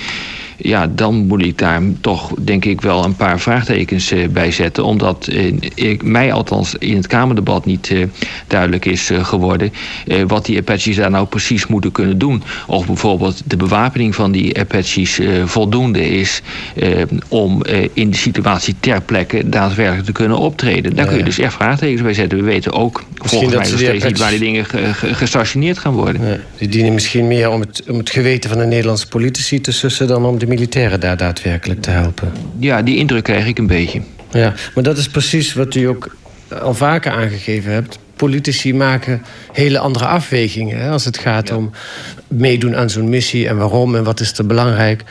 [0.64, 4.84] Ja, dan moet ik daar toch denk ik wel een paar vraagtekens uh, bij zetten.
[4.84, 8.06] Omdat uh, ik, mij althans in het Kamerdebat niet uh,
[8.46, 9.72] duidelijk is geworden
[10.26, 12.42] wat die Apaches daar nou precies moeten kunnen doen.
[12.66, 16.42] Of bijvoorbeeld de bewapening van die Apaches voldoende is
[17.28, 20.96] om in de situatie ter plekke daadwerkelijk te kunnen optreden.
[20.96, 22.38] Daar kun je dus echt vraagtekens bij zetten.
[22.38, 26.26] We weten ook volgens mij nog steeds niet waar die dingen gestationeerd gaan worden.
[26.26, 29.72] Ja, die dienen misschien meer om het, om het geweten van de Nederlandse politici te
[29.72, 32.32] sussen dan om de militairen daar daadwerkelijk te helpen.
[32.58, 34.02] Ja, die indruk krijg ik een beetje.
[34.30, 36.16] Ja, maar dat is precies wat u ook
[36.48, 37.98] al vaker aangegeven hebt.
[38.16, 41.70] Politici maken hele andere afwegingen hè, als het gaat om
[42.28, 45.04] meedoen aan zo'n missie en waarom en wat is er belangrijk.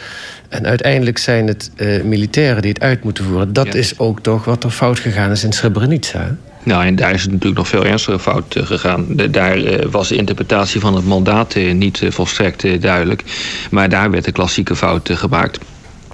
[0.50, 3.54] En uiteindelijk zijn het uh, militairen die het uit moeten voeren.
[3.54, 3.74] Dat ja.
[3.74, 6.36] is ook toch wat er fout gegaan is in Srebrenica.
[6.64, 9.06] Nou, en daar is het natuurlijk nog veel ernstiger fout uh, gegaan.
[9.32, 13.24] Daar uh, was de interpretatie van het mandaat uh, niet volstrekt duidelijk.
[13.72, 15.60] Maar daar werd de klassieke fout gemaakt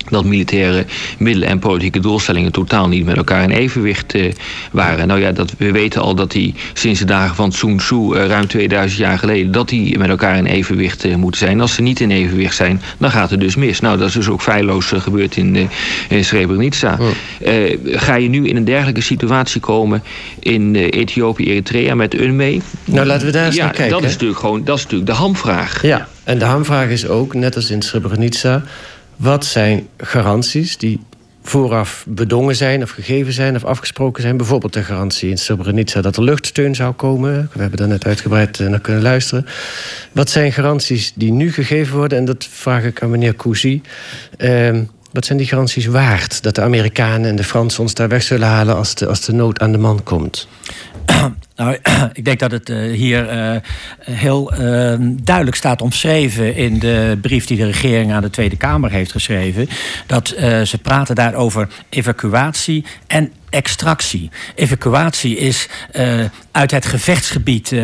[0.09, 0.85] dat militaire
[1.17, 4.31] middelen en politieke doelstellingen totaal niet met elkaar in evenwicht uh,
[4.71, 5.07] waren.
[5.07, 8.25] Nou ja, dat, we weten al dat die sinds de dagen van Sun Tzu, uh,
[8.25, 11.61] ruim 2000 jaar geleden, dat die met elkaar in evenwicht uh, moeten zijn.
[11.61, 13.79] Als ze niet in evenwicht zijn, dan gaat het dus mis.
[13.79, 15.69] Nou, dat is dus ook feilloos gebeurd in,
[16.09, 16.97] in Srebrenica.
[17.85, 20.03] ga je nu in een dergelijke situatie komen
[20.39, 22.61] in Ethiopië, Eritrea met UNME?
[22.85, 23.93] Nou, laten we daar eens ja, naar kijken.
[23.93, 25.81] Dat is, natuurlijk gewoon, dat is natuurlijk de hamvraag.
[25.81, 28.63] Ja, en de hamvraag is ook, net als in Srebrenica
[29.19, 30.99] wat zijn garanties die
[31.41, 34.37] vooraf bedongen zijn of gegeven zijn of afgesproken zijn?
[34.37, 37.49] Bijvoorbeeld de garantie in Srebrenica dat er luchtsteun zou komen.
[37.53, 39.45] We hebben daar net uitgebreid naar kunnen luisteren.
[40.11, 42.17] Wat zijn garanties die nu gegeven worden?
[42.17, 43.81] En dat vraag ik aan meneer Cousy.
[44.37, 44.77] Uh,
[45.11, 46.43] wat zijn die garanties waard?
[46.43, 49.33] Dat de Amerikanen en de Fransen ons daar weg zullen halen als de, als de
[49.33, 50.47] nood aan de man komt?
[51.59, 51.77] Nou,
[52.13, 53.55] ik denk dat het uh, hier uh,
[54.01, 58.91] heel uh, duidelijk staat omschreven in de brief die de regering aan de Tweede Kamer
[58.91, 59.69] heeft geschreven.
[60.05, 60.27] Dat
[60.63, 64.29] ze praten daar over evacuatie en extractie.
[64.55, 67.81] Evacuatie is uh, uit het gevechtsgebied uh,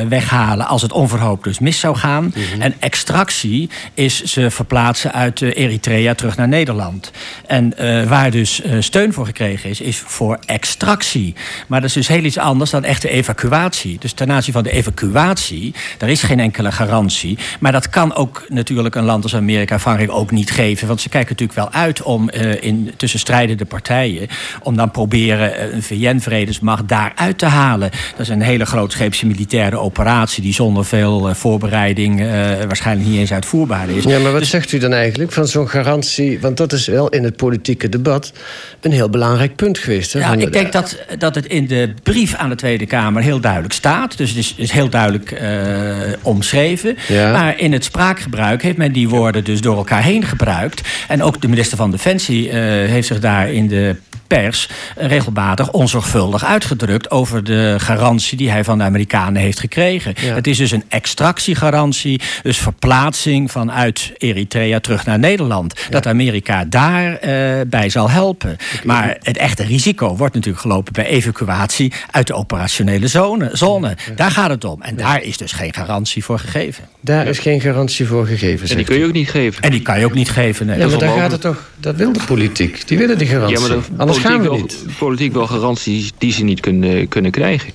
[0.00, 2.24] weghalen als het onverhoopt dus mis zou gaan.
[2.24, 2.60] Mm -hmm.
[2.60, 7.10] En extractie is ze verplaatsen uit Eritrea terug naar Nederland.
[7.46, 7.74] En
[8.08, 11.34] waar dus steun voor gekregen is, is voor extractie.
[11.66, 13.96] Maar dat is dus heel iets anders dan echte evacuatie.
[13.98, 17.38] Dus ten aanzien van de evacuatie, daar is geen enkele garantie.
[17.60, 20.86] Maar dat kan ook natuurlijk een land als Amerika Frankrijk ook niet geven.
[20.86, 24.28] Want ze kijken natuurlijk wel uit om in, tussen strijdende partijen...
[24.62, 27.90] om dan proberen een VN-vredesmacht daaruit te halen.
[28.10, 30.42] Dat is een hele grootscheepse militaire operatie...
[30.42, 32.26] die zonder veel uh, voorbereiding uh,
[32.66, 34.04] waarschijnlijk niet eens uitvoerbaar is.
[34.04, 34.50] Ja, maar wat dus...
[34.50, 36.40] zegt u dan eigenlijk van zo'n garantie?
[36.40, 38.32] Want dat is wel in het politieke debat
[38.80, 40.12] een heel belangrijk punt geweest.
[40.12, 43.40] Hè, ja, ik denk dat, dat het in de brief aan de Tweede Kamer heel
[43.40, 44.16] duidelijk staat.
[44.16, 46.96] Dus het is, is heel duidelijk uh, omschreven.
[47.08, 47.32] Ja.
[47.32, 50.88] Maar in het spraakgebruik heeft men die woorden dus door elkaar heen gebruikt.
[51.08, 53.96] En ook de minister van Defensie heeft zich daar in de
[54.26, 60.14] pers regelmatig onzorgvuldig uitgedrukt over de garantie die hij van de Amerikanen heeft gekregen.
[60.20, 60.34] Ja.
[60.34, 65.74] Het is dus een extractiegarantie, dus verplaatsing vanuit Eritrea terug naar Nederland.
[65.76, 65.90] Ja.
[65.90, 68.50] Dat Amerika daarbij uh, bij zal helpen.
[68.50, 68.80] Okay.
[68.84, 73.50] Maar het echte risico wordt natuurlijk gelopen bij evacuatie uit de operationele zone.
[73.52, 73.88] zone.
[73.88, 74.14] Ja.
[74.16, 74.82] Daar gaat het om.
[74.82, 76.84] En daar is dus geen garantie voor gegeven.
[77.00, 78.68] Daar is geen garantie voor gegeven.
[78.68, 79.62] En die kun je ook niet geven.
[79.62, 80.66] En die kan je ook niet geven.
[80.66, 80.78] Nee.
[80.78, 81.70] Ja, maar daar gaat het toch.
[81.76, 82.88] Dat wil de politiek.
[82.88, 83.68] Die willen die garantie.
[83.68, 84.84] Ja, maar de We wel, niet.
[84.98, 87.72] Politiek wel garanties die ze niet kunnen, kunnen krijgen.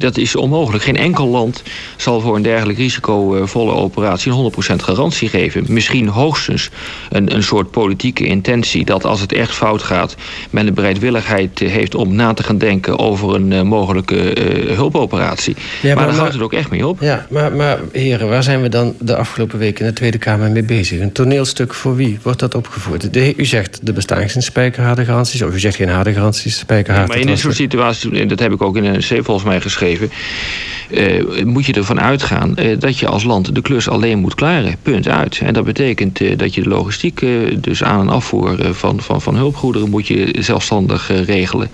[0.00, 0.84] Dat is onmogelijk.
[0.84, 1.62] Geen enkel land
[1.96, 5.64] zal voor een dergelijk risicovolle operatie een 100% garantie geven.
[5.68, 6.70] Misschien hoogstens
[7.10, 10.16] een, een soort politieke intentie dat als het echt fout gaat,
[10.50, 15.56] men de bereidwilligheid heeft om na te gaan denken over een uh, mogelijke uh, hulpoperatie.
[15.56, 17.00] Ja, maar, maar daar houdt het ook echt mee op.
[17.00, 20.50] Ja, maar, maar heren, waar zijn we dan de afgelopen weken in de Tweede Kamer
[20.50, 21.00] mee bezig?
[21.00, 23.12] Een toneelstuk voor wie wordt dat opgevoerd?
[23.12, 27.08] De, u zegt de bestaan geen spijkerharde garanties, of u zegt geen harde garanties, spijkerharde.
[27.08, 29.60] Ja, maar in dit soort situaties, dat heb ik ook in een C volgens mij
[29.60, 34.34] geschreven eh, moet je ervan uitgaan eh, dat je als land de klus alleen moet
[34.34, 34.76] klaren.
[34.82, 35.40] Punt uit.
[35.44, 37.24] En dat betekent eh, dat je de logistiek,
[37.56, 41.68] dus aan- en afvoer van, van, van hulpgoederen, moet je zelfstandig regelen.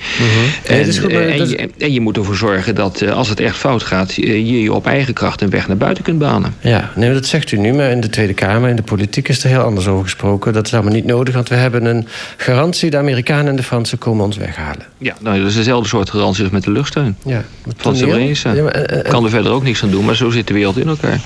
[0.68, 1.10] Nee, En, goed,
[1.50, 4.86] je, en je moet ervoor zorgen dat als het echt fout gaat, je je op
[4.86, 6.54] eigen kracht een weg naar buiten kunt banen.
[6.60, 9.44] Ja, nee, dat zegt u nu, maar in de Tweede Kamer, in de politiek is
[9.44, 10.52] er heel anders over gesproken.
[10.52, 12.06] Dat is allemaal niet nodig, want we hebben een
[12.36, 12.90] garantie.
[12.90, 14.86] De Amerikanen en de Fransen komen ons weghalen.
[14.98, 17.16] Ja, nou, dat is dezelfde soort garantie als met de luchtsteun.
[17.24, 17.44] Ja,
[17.76, 17.96] Van
[18.54, 20.54] Ja, maar, eh, eh, kan er verder ook niks aan doen, maar zo zit de
[20.54, 21.20] wereld in elkaar.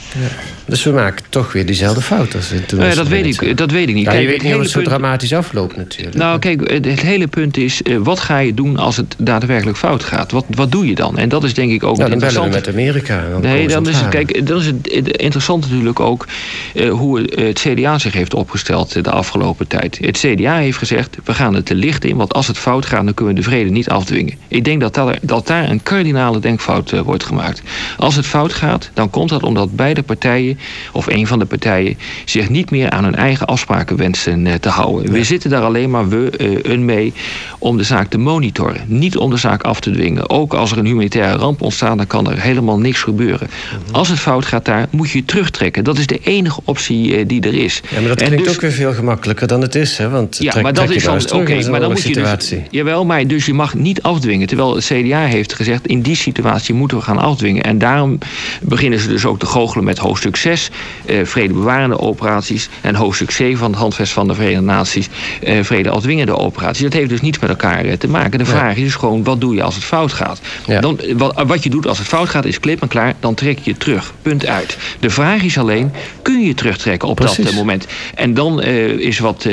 [0.70, 2.78] Dus we maken toch weer diezelfde fout als in toen.
[2.78, 4.04] Nou ja, dat, weet ik, dat weet ik niet.
[4.04, 6.16] Ja, je Kijk, weet het niet hoe het zo dramatisch afloopt natuurlijk.
[6.16, 9.78] Nou, kijk, het het hele punt is, eh, wat ga je doen als het daadwerkelijk
[9.78, 10.30] fout gaat?
[10.32, 11.18] Wat, wat doe je dan?
[11.18, 13.24] En dat is denk ik ook Nou, dan bellen we met Amerika.
[13.30, 16.26] dan Nee, dan is het, kijk, dan is het interessant natuurlijk ook
[16.74, 19.98] eh, hoe het CDA zich heeft opgesteld eh, de afgelopen tijd.
[20.02, 23.04] Het CDA heeft gezegd, we gaan het te licht in, want als het fout gaat,
[23.04, 24.34] dan kunnen we de vrede niet afdwingen.
[24.48, 27.62] Ik denk dat, daar- dat daar een kardinale denkfout wordt gemaakt.
[27.96, 30.58] Als het fout gaat, dan komt dat omdat beide partijen,
[30.92, 34.68] of een van de partijen, zich niet meer aan hun eigen afspraken wensen eh, te
[34.68, 35.12] houden.
[35.12, 37.12] We zitten daar alleen maar we, eh, een mee,
[37.58, 38.80] om de zaak te monitoren.
[38.86, 40.30] Niet om de zaak af te dwingen.
[40.30, 43.48] Ook als er een humanitaire ramp ontstaat, dan kan er helemaal niks gebeuren.
[43.86, 43.94] Mhm.
[43.94, 45.84] Als het fout gaat daar, moet je je terugtrekken.
[45.84, 47.80] Dat is de enige optie eh, die er is.
[47.90, 50.08] Ja, maar dat klinkt dus- ook weer veel gemakkelijker dan het is, hè?
[50.08, 51.52] Want ja, trek- maar dat is dan oké.
[51.52, 52.62] in zo'n maar dan moet je dus, situatie.
[52.70, 54.46] jawel, maar dus je mag niet afdwingen.
[54.46, 57.62] Terwijl het CDA heeft gezegd: in die situatie moeten we gaan afdwingen.
[57.62, 58.18] En daarom
[58.61, 63.59] beginnen ze dus ook te goochelen met hoofdstuk 6, eh, vredebewarende operaties, en hoofdstuk 7
[63.59, 65.09] van het handvest van de Verenigde Naties,
[65.42, 66.82] eh, vrede afdwingende operaties.
[66.82, 68.38] Dat heeft dus niets met elkaar eh, te maken.
[68.38, 70.40] De vraag is dus gewoon: wat doe je als het fout gaat?
[70.80, 73.59] Dan, wat, wat je doet als het fout gaat is klip en klaar, dan trek
[73.59, 74.12] je terug.
[74.22, 74.78] Punt uit.
[75.01, 75.92] De vraag is alleen:
[76.22, 77.55] kun je terugtrekken op dat Precies.
[77.55, 77.86] moment?
[78.14, 79.46] En dan eh, is wat,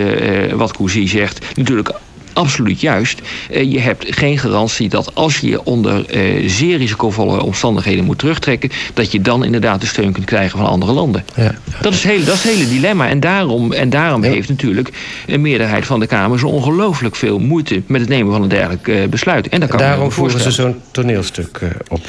[0.55, 1.91] wat Cousy zegt natuurlijk
[2.37, 3.21] absoluut juist.
[3.49, 8.17] Eh, je hebt geen garantie dat als je je onder eh, zeer risicovolle omstandigheden moet
[8.17, 11.25] terugtrekken, dat je dan inderdaad de steun kunt krijgen van andere landen.
[11.35, 11.55] Ja.
[11.81, 13.07] Dat, is het hele, dat is het hele dilemma.
[13.07, 14.89] En daarom, en daarom heeft natuurlijk
[15.27, 18.87] een meerderheid van de Kamer zo ongelooflijk veel moeite met het nemen van een dergelijk
[18.87, 19.49] eh, besluit.
[19.49, 22.01] En dat kan Daarom voeren ze zo'n toneelstuk op.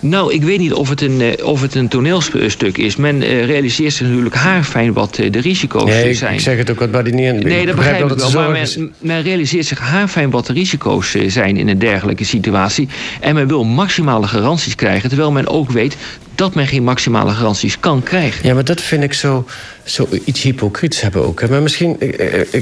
[0.00, 2.96] Nou, ik weet niet of het een, eh, of het een toneelstuk is.
[2.96, 6.34] Men eh, realiseert zich natuurlijk haarfijn wat eh, de risico's Nee, ik, zijn.
[6.34, 7.34] ik zeg het ook wat Badinier.
[7.34, 8.30] Nee, dat begrijp ik wel.
[8.30, 12.88] Maar men, men realiseert zich haarfijn wat de risico's zijn in een dergelijke situatie.
[13.20, 15.08] En men wil maximale garanties krijgen.
[15.08, 15.96] Terwijl men ook weet
[16.34, 18.46] dat men geen maximale garanties kan krijgen.
[18.48, 19.46] Ja, maar dat vind ik zo,
[19.84, 21.40] zo iets hypocriets hebben ook.
[21.40, 21.48] hè.
[21.48, 21.98] Maar misschien,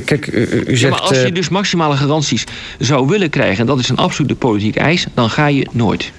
[0.05, 0.93] kijk, u, u Ja, zegt...
[0.93, 2.45] maar als je dus maximale garanties
[2.79, 3.59] zou willen krijgen...
[3.59, 6.13] en dat is een absolute politieke eis, dan ga je nooit.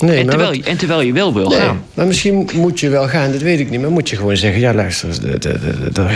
[0.00, 1.82] Nee, en, terwijl je, en terwijl je wel wil Nee, gaan.
[1.94, 3.80] maar misschien moet je wel gaan, dat weet ik niet.
[3.80, 5.08] Maar moet je gewoon zeggen, ja luister,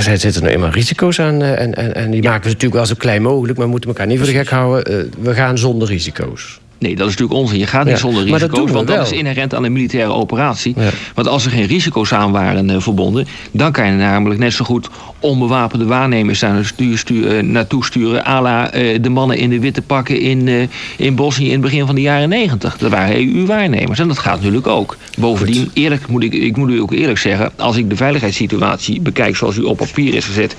[0.03, 1.43] er zitten nou eenmaal risico's aan.
[1.43, 3.57] eh, En, en, en die maken we natuurlijk wel zo klein mogelijk.
[3.57, 4.85] Maar we moeten elkaar niet voor de gek houden.
[4.99, 6.61] Eh, we gaan zonder risico's.
[6.85, 7.59] Nee, dat is natuurlijk onzin.
[7.59, 10.13] Je gaat niet Ja, zonder maar dat risico's, want dat is inherent aan een militaire
[10.13, 10.75] operatie.
[10.77, 10.91] Ja.
[11.15, 14.65] Want als er geen risico's aan waren eh, verbonden, dan kan je namelijk net zo
[14.65, 19.51] goed onbewapende waarnemers daar naartoe sturen, eh, naartoe sturen, à la eh, de mannen in
[19.51, 22.79] de witte pakken in, in Bosnië in het begin van de jaren negentig.
[22.79, 24.97] Dat waren EU-waarnemers en dat gaat natuurlijk ook.
[25.19, 29.37] Bovendien, eerlijk moet ik, ik moet u ook eerlijk zeggen, als ik de veiligheidssituatie bekijk
[29.37, 30.57] zoals u op papier is gezet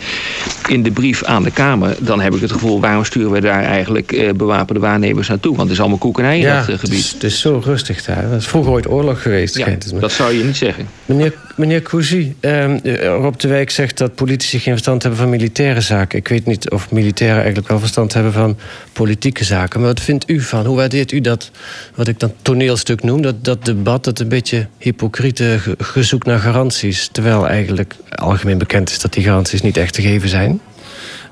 [0.68, 3.64] in de brief aan de Kamer, dan heb ik het gevoel, waarom sturen we daar
[3.64, 5.56] eigenlijk bewapende waarnemers naartoe?
[5.56, 7.00] Want het is allemaal koekenij ja, dat eh, het gebied.
[7.00, 8.24] is, het is zo rustig daar.
[8.24, 9.58] Het is vroeger ooit oorlog geweest.
[9.58, 10.88] Ja, dat zou je niet zeggen.
[11.06, 15.30] Meneer, meneer Cousy, ehm, eh, Rob de Wijk zegt dat politici geen verstand hebben van
[15.30, 16.18] militaire zaken.
[16.20, 18.58] Ik weet niet of militairen eigenlijk wel verstand hebben van
[18.94, 19.80] politieke zaken.
[19.80, 20.66] Maar wat vindt u van?
[20.66, 21.52] Hoe waardeert u dat,
[21.96, 26.40] wat ik dan toneelstuk noem, dat, dat debat, dat een beetje hypocriete ge- gezoek naar
[26.40, 27.10] garanties.
[27.12, 30.60] Terwijl eigenlijk algemeen bekend is dat die garanties niet echt te geven zijn?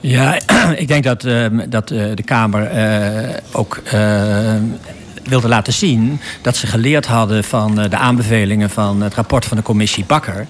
[0.04, 0.40] Ja,
[0.84, 3.82] ik denk dat, ehm, dat eh, de Kamer eh, ook
[5.24, 9.46] ehm, wilde laten zien dat ze geleerd hadden van eh, de aanbevelingen van het rapport
[9.46, 10.48] van de commissie Bakker.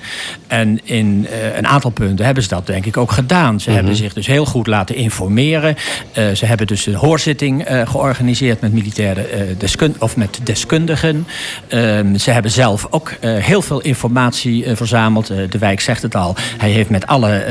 [0.47, 3.59] En in eh, een aantal punten hebben ze dat denk ik ook gedaan.
[3.59, 5.76] Ze hebben zich dus heel goed laten informeren.
[6.11, 11.28] Eh, ze hebben dus een hoorzitting georganiseerd met militaire eh, deskun of met deskundigen.
[11.67, 15.28] Ehm, ze hebben zelf ook heel veel informatie verzameld.
[15.28, 16.36] De wijk zegt het al.
[16.57, 17.41] Hij heeft met alle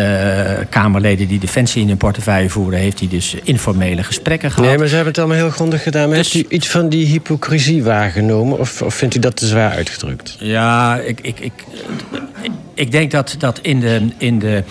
[0.69, 4.69] Kamerleden die defensie in hun portefeuille voeren, heeft hij dus informele gesprekken gehad.
[4.69, 6.09] Nee, maar ze hebben het allemaal heel grondig gedaan.
[6.09, 8.59] Maar Dus- heeft u iets van die hypocrisie waargenomen?
[8.59, 10.37] Of, of vindt u dat te zwaar uitgedrukt?
[10.39, 11.53] Ja, ik, ik, ik,
[12.75, 14.65] ik denk dat, dat in, de, in de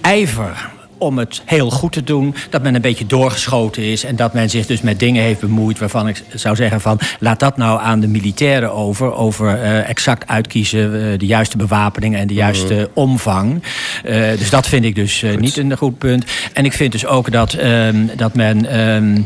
[0.00, 0.70] ijver
[1.00, 4.50] om het heel goed te doen, dat men een beetje doorgeschoten is en dat men
[4.50, 8.00] zich dus met dingen heeft bemoeid waarvan ik zou zeggen van laat dat nou aan
[8.00, 13.62] de militairen over, over eh, exact uitkiezen eh, de juiste bewapening en de juiste omvang.
[14.04, 16.24] Eh, dus dat vind ik dus niet een goed punt.
[16.52, 19.22] En ik vind dus ook dat, ehm, dat men ehm,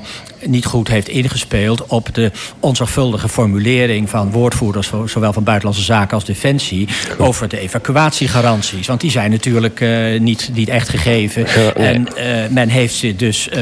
[0.47, 2.31] niet goed heeft ingespeeld op de
[2.61, 6.89] onzorgvuldige formulering van woordvoerders, zowel van Buitenlandse Zaken als Defensie,
[7.19, 8.87] over de evacuatiegaranties.
[8.87, 11.47] Want die zijn natuurlijk uh, niet, niet echt gegeven.
[11.77, 13.59] En uh, men heeft ze dus uh,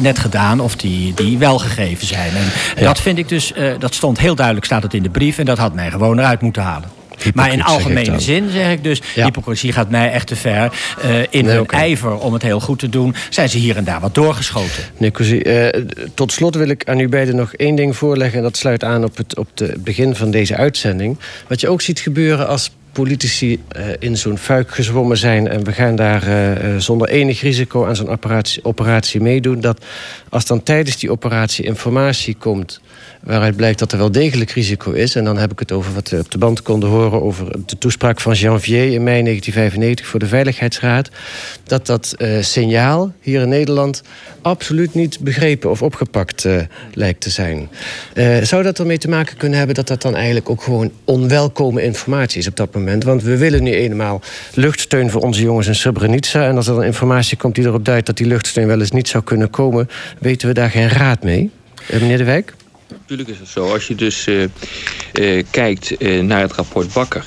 [0.00, 2.30] net gedaan of die, die wel gegeven zijn.
[2.76, 5.44] En dat vind ik dus, dat stond heel duidelijk, staat het in de brief, en
[5.44, 7.01] dat had men gewoon eruit moeten halen.
[7.34, 9.24] Maar in algemene zin zeg ik dus, ja.
[9.24, 10.72] hypocrisie gaat mij echt te ver.
[11.04, 11.80] Uh, in nee, hun okay.
[11.80, 14.82] ijver om het heel goed te doen, zijn ze hier en daar wat doorgeschoten.
[14.96, 15.12] Nee,
[15.44, 15.82] uh,
[16.14, 18.38] tot slot wil ik aan u beiden nog één ding voorleggen.
[18.38, 21.18] En dat sluit aan op het, op het begin van deze uitzending.
[21.48, 25.48] Wat je ook ziet gebeuren als politici uh, in zo'n fuik gezwommen zijn...
[25.48, 29.60] en we gaan daar uh, zonder enig risico aan zo'n operatie, operatie meedoen...
[29.60, 29.84] dat
[30.28, 32.80] als dan tijdens die operatie informatie komt
[33.22, 35.14] waaruit blijkt dat er wel degelijk risico is.
[35.14, 37.22] En dan heb ik het over wat we op de band konden horen...
[37.22, 41.08] over de toespraak van Janvier in mei 1995 voor de Veiligheidsraad...
[41.64, 44.02] dat dat uh, signaal hier in Nederland
[44.42, 46.60] absoluut niet begrepen of opgepakt uh,
[46.92, 47.68] lijkt te zijn.
[48.14, 51.82] Uh, zou dat ermee te maken kunnen hebben dat dat dan eigenlijk ook gewoon onwelkome
[51.82, 53.04] informatie is op dat moment?
[53.04, 54.20] Want we willen nu eenmaal
[54.54, 56.46] luchtsteun voor onze jongens in Srebrenica...
[56.46, 59.08] en als er dan informatie komt die erop duidt dat die luchtsteun wel eens niet
[59.08, 59.88] zou kunnen komen...
[60.18, 61.50] weten we daar geen raad mee.
[61.90, 62.54] meneer De Wijk?
[63.02, 63.72] Natuurlijk is het zo.
[63.72, 64.42] Als je dus uh,
[65.12, 67.24] uh, kijkt uh, naar het rapport Bakker,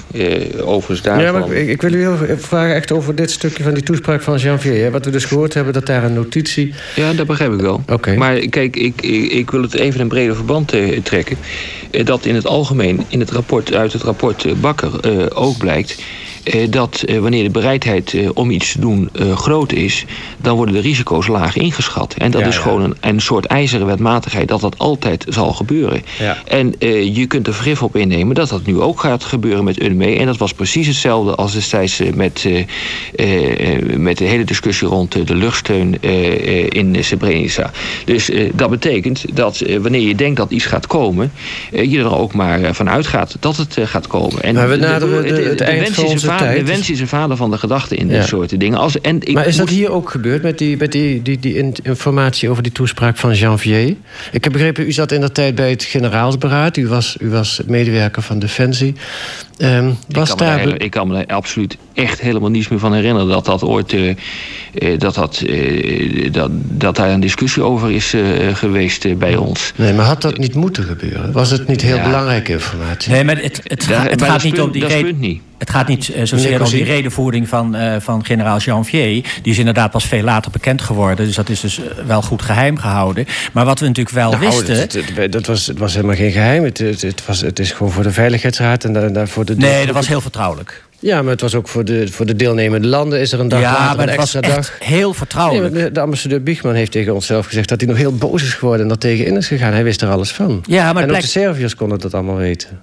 [0.61, 1.23] overigens daarvan...
[1.23, 4.21] Ja, maar ik, ik, wil u heel vragen echt over dit stukje van die toespraak
[4.21, 4.91] van Janvier.
[4.91, 6.73] Wat we dus gehoord hebben, dat daar een notitie...
[6.95, 7.83] Ja, dat begrijp ik wel.
[7.89, 8.15] Okay.
[8.15, 10.73] Maar kijk, ik, ik, ik, wil het even in breder verband
[11.03, 11.37] trekken.
[12.03, 16.24] dat in het algemeen, in het rapport, uit het rapport Bakker ook blijkt eh,
[16.69, 20.05] dat eh, wanneer de bereidheid eh, om iets te doen groot is,
[20.41, 22.13] dan worden de risico's laag ingeschat.
[22.17, 22.61] En dat Ja, is ja.
[22.61, 26.01] gewoon een, een soort ijzeren wetmatigheid dat dat altijd zal gebeuren.
[26.19, 26.37] Ja.
[26.47, 29.81] En eh, je kunt er vergif op innemen dat dat nu ook gaat gebeuren met
[29.81, 30.15] UNME.
[30.15, 32.45] En dat was precies hetzelfde als destijds eh, met,
[33.15, 37.71] eh, eh, met de hele discussie rond eh, de luchtsteun eh, eh, in Srebrenica.
[38.05, 41.31] Dus eh, dat betekent dat eh, wanneer je denkt dat iets gaat komen,
[41.71, 44.41] eh, je er ook maar eh, van uitgaat dat het eh, gaat komen.
[44.43, 46.65] En Maar we de- naderen de- het eind wens van onze vader- tijd.
[46.65, 48.13] De wens is een vader van de gedachte in Ja.
[48.19, 48.77] dit soort dingen.
[48.77, 51.53] Als, en ik maar is dat hier ook gebeurd met die, met die, die, die
[51.55, 53.95] in- informatie over die toespraak van Janvier?
[54.31, 56.77] Ik heb begrepen, u zat in de tijd bij het generaalsberaad.
[56.77, 58.93] U was, u was medewerker van Defensie.
[59.57, 60.59] Ehm, Ik was kan, me daar...
[60.59, 63.93] hele- ik kan me daar absoluut echt helemaal niets meer van herinneren dat dat ooit
[63.93, 68.21] eh, eh, dat, dat, eh, dat, dat daar een discussie over is eh,
[68.53, 69.71] geweest bij ons.
[69.75, 71.31] Nee, maar had dat niet moeten gebeuren?
[71.31, 72.03] Was het niet heel Ja.
[72.03, 73.11] belangrijke informatie?
[73.11, 75.41] Nee, maar het, het, het maar gaat niet om die dat punt niet.
[75.65, 79.23] Het gaat niet Meneer zozeer om die redenvoering van, eh, van generaal Janvier.
[79.41, 81.25] Die is inderdaad pas veel later bekend geworden.
[81.25, 83.25] Dus dat is dus eh, wel goed geheim gehouden.
[83.53, 84.75] Maar wat we natuurlijk wel Nou, wisten...
[84.77, 86.63] dat, dat, dat was, het was helemaal geen geheim.
[86.63, 89.55] Het, het, het was, het is gewoon voor de Veiligheidsraad en daar, daar voor de...
[89.55, 90.83] Nee, dat was heel vertrouwelijk.
[90.99, 93.19] Ja, maar het was ook voor de, voor de deelnemende landen.
[93.19, 94.75] Is er een dag Ja, later maar een het was dag.
[94.79, 95.73] heel vertrouwelijk.
[95.73, 97.69] Nee, de ambassadeur Biegman heeft tegen onszelf gezegd...
[97.69, 99.73] dat hij nog heel boos is geworden en dat tegenin is gegaan.
[99.73, 100.63] Hij wist er alles van.
[100.67, 102.81] Ja, maar het en ook blijkt- de Serviërs konden dat allemaal weten.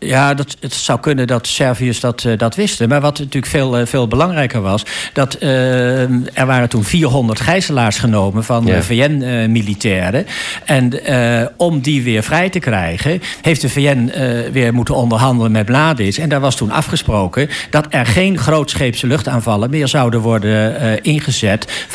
[0.00, 2.88] Ja, dat, het zou kunnen dat Serviërs dat, eh, dat wisten.
[2.88, 4.82] Maar wat natuurlijk veel, eh, veel belangrijker was...
[5.12, 6.00] dat eh,
[6.38, 8.82] er waren toen 400 gijzelaars genomen van Ja.
[8.82, 10.26] VN-militairen.
[10.64, 10.92] en
[11.56, 13.22] om die weer vrij te krijgen...
[13.42, 14.10] heeft de VN
[14.52, 16.16] weer moeten onderhandelen met Mladic.
[16.16, 17.48] En daar was toen afgesproken...
[17.70, 21.86] dat er geen grootscheepse luchtaanvallen meer zouden worden ingezet...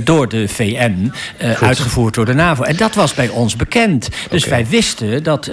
[0.00, 1.12] door de VN,
[1.60, 2.62] uitgevoerd door de NAVO.
[2.62, 4.08] En dat was bij ons bekend.
[4.30, 5.50] Dus wij wisten dat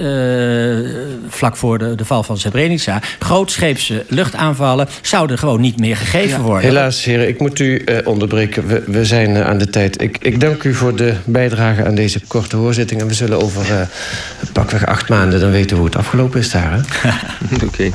[1.27, 3.01] vlak voor de, de val van Srebrenica...
[3.19, 6.69] grootscheepse luchtaanvallen zouden gewoon niet meer gegeven worden.
[6.69, 8.67] Helaas, heren, ik moet u eh, onderbreken.
[8.67, 10.01] We, we zijn eh, aan de tijd.
[10.01, 13.01] Ik, ik dank u voor de bijdrage aan deze korte hoorzitting.
[13.01, 13.87] En we zullen over eh,
[14.53, 16.71] pakweg acht maanden dan weten hoe het afgelopen is daar.
[16.71, 17.09] Hè?
[17.67, 17.91] Oké.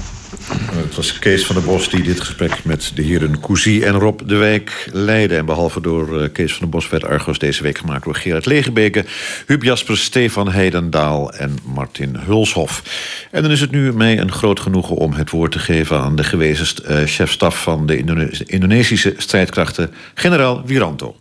[0.58, 4.20] Het was Kees van der Bos die dit gesprek met de heren Cousy en Rob
[4.26, 5.36] de Wijk leidde.
[5.36, 8.46] En behalve door eh, Kees van der Bos werd Argos deze week gemaakt door Gerard
[8.46, 9.04] Legebeke...
[9.46, 12.82] Huub Jaspers, Stefan Heidendaal en Martin Hulshof.
[13.30, 16.00] En dan is het nu mij een groot genoegen om het woord te geven...
[16.00, 21.16] aan de gewezen eh, chef-staf van de Indone- Indonesische strijdkrachten, generaal Wiranto.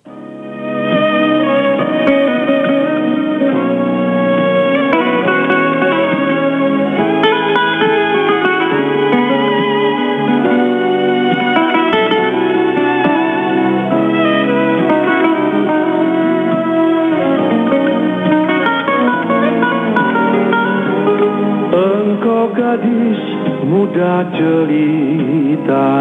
[23.99, 25.91] Muda jelita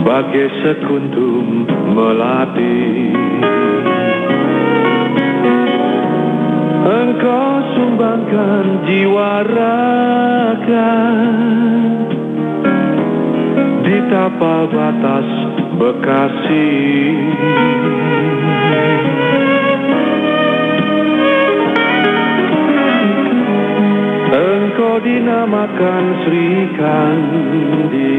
[0.00, 3.12] Bagai sekuntum melati
[6.80, 10.92] Engkau sumbangkan jiwa raga
[13.84, 15.28] Di tapal batas
[15.76, 16.72] Bekasi
[24.86, 28.16] dinamakan Sri Kandi.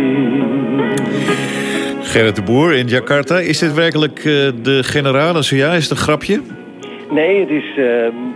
[2.04, 3.40] Gerrit de Boer in Jakarta.
[3.40, 4.24] Is dit werkelijk eh,
[4.62, 5.36] de generaal?
[5.36, 6.42] En zo ja, is het een grapje?
[7.12, 7.86] Nee, het is eh,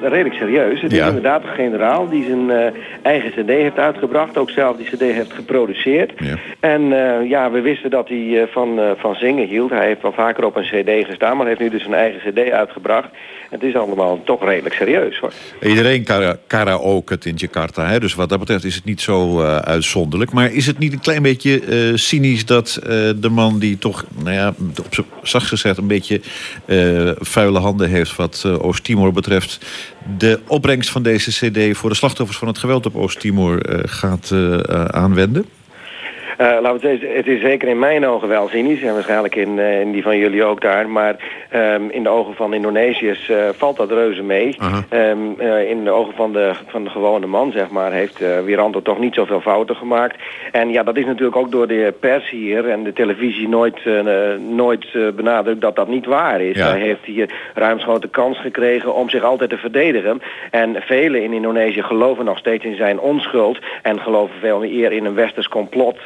[0.01, 0.82] redelijk serieus.
[0.82, 1.01] Het Ja.
[1.01, 2.71] is inderdaad een generaal die zijn eh,
[3.01, 4.38] eigen cd heeft uitgebracht.
[4.38, 6.11] Ook zelf die cd heeft geproduceerd.
[6.59, 9.69] En eh, ja, we wisten dat hij eh, van, eh, van zingen hield.
[9.69, 12.51] Hij heeft wel vaker op een cd gestaan, maar heeft nu dus een eigen cd
[12.51, 13.09] uitgebracht.
[13.54, 15.34] Het is allemaal toch redelijk serieus hoor.
[15.62, 16.04] Iedereen
[16.47, 17.88] kara- het in Jakarta.
[17.88, 17.99] Hè?
[17.99, 20.32] Dus wat dat betreft is het niet zo eh, uitzonderlijk.
[20.32, 24.06] Maar is het niet een klein beetje eh, cynisch dat eh, de man die toch,
[24.24, 24.54] nou ja,
[24.86, 26.22] op z'n zacht gezegd een beetje
[27.20, 29.66] vuile handen heeft wat Oost-Timor betreft,
[30.18, 34.32] de opbrengst van deze CD voor de slachtoffers van het geweld op Oost-Timor gaat
[34.88, 35.45] aanwenden?
[36.38, 39.36] Eh, laten we het zeggen, het is zeker in mijn ogen wel cynisch en waarschijnlijk
[39.36, 40.90] in, eh, in die van jullie ook daar.
[40.90, 41.16] Maar
[41.50, 44.56] ehm, in de ogen van Indonesiërs eh, valt dat reuze mee.
[44.90, 48.82] Ehm, eh, in de ogen van de, van de gewone man, zeg maar, heeft Wiranto
[48.82, 50.16] toch niet zoveel fouten gemaakt.
[50.52, 53.80] En ja, dat is natuurlijk ook door de pers hier en de televisie nooit,
[54.50, 56.58] nooit benadrukt dat dat niet waar is.
[56.58, 56.70] Ja.
[56.70, 60.22] Hij heeft hier ruimschoots de kans gekregen om zich altijd te verdedigen.
[60.52, 63.60] En velen in Indonesië geloven nog steeds in zijn onschuld.
[63.82, 65.98] En geloven veel meer in een westers complot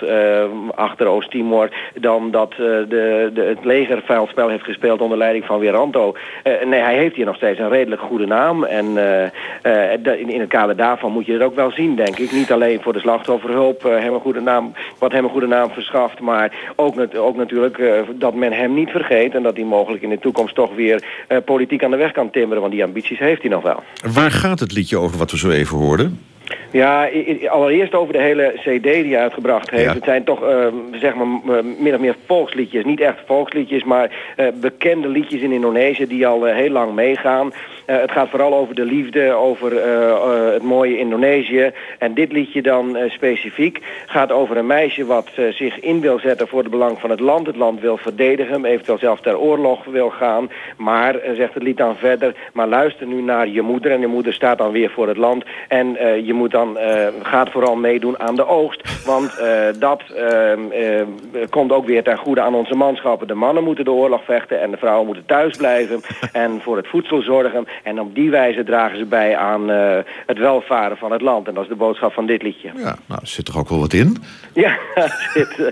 [0.75, 1.69] achter Oost-Timor...
[1.95, 6.15] dan dat eh, de, de, het leger vuil spel heeft gespeeld onder leiding van Wiranto.
[6.43, 8.63] Eh, nee, hij heeft hier nog steeds een redelijk goede naam.
[8.63, 12.17] En eh, eh, in, in het kader daarvan moet je het ook wel zien, denk
[12.17, 12.31] ik.
[12.31, 16.19] Niet alleen voor de slachtofferhulp eh, hem goede naam, wat hem een goede naam verschaft...
[16.19, 19.35] maar ook, ook natuurlijk eh, dat men hem niet vergeet...
[19.35, 22.29] en dat hij mogelijk in de toekomst toch weer eh, politiek aan de weg kan
[22.29, 22.61] timmeren...
[22.61, 23.83] want die ambities heeft hij nog wel.
[24.13, 26.19] Waar gaat het liedje over wat we zo even hoorden?
[26.71, 27.09] Ja,
[27.47, 29.93] allereerst over de hele cd die hij uitgebracht heeft.
[29.93, 31.27] Het zijn toch, eh, zeg maar,
[31.79, 32.85] min of meer volksliedjes.
[32.85, 37.53] Niet echt volksliedjes, maar eh, bekende liedjes in Indonesië die al eh, heel lang meegaan.
[37.87, 41.71] Eh, het gaat vooral over de liefde, over eh, eh, het mooie Indonesië.
[41.99, 46.59] En dit liedje dan specifiek gaat over een meisje wat zich in wil zetten voor
[46.59, 47.47] het belang van het land.
[47.47, 50.49] Het land wil verdedigen, eventueel zelfs ter oorlog wil gaan.
[50.77, 53.91] Maar, zegt het lied dan verder, maar luister nu naar je moeder.
[53.91, 55.43] En je moeder staat dan weer voor het land.
[55.67, 56.77] En je moet dan,
[57.21, 59.05] gaat vooral meedoen aan de oogst.
[59.05, 59.41] Want
[59.79, 60.71] dat ehm,
[61.31, 63.27] eh, komt ook weer ten goede aan onze manschappen.
[63.27, 66.01] De mannen moeten de oorlog vechten en de vrouwen moeten thuis blijven.
[66.31, 67.67] en voor het voedsel zorgen.
[67.83, 71.47] En op die wijze dragen ze bij aan eh, het welvaren van het land.
[71.47, 72.71] En dat is de boodschap van dit liedje.
[72.75, 74.17] Ja, nou, er zit toch ook wel wat in?
[74.53, 75.65] Ja, er zit, eh,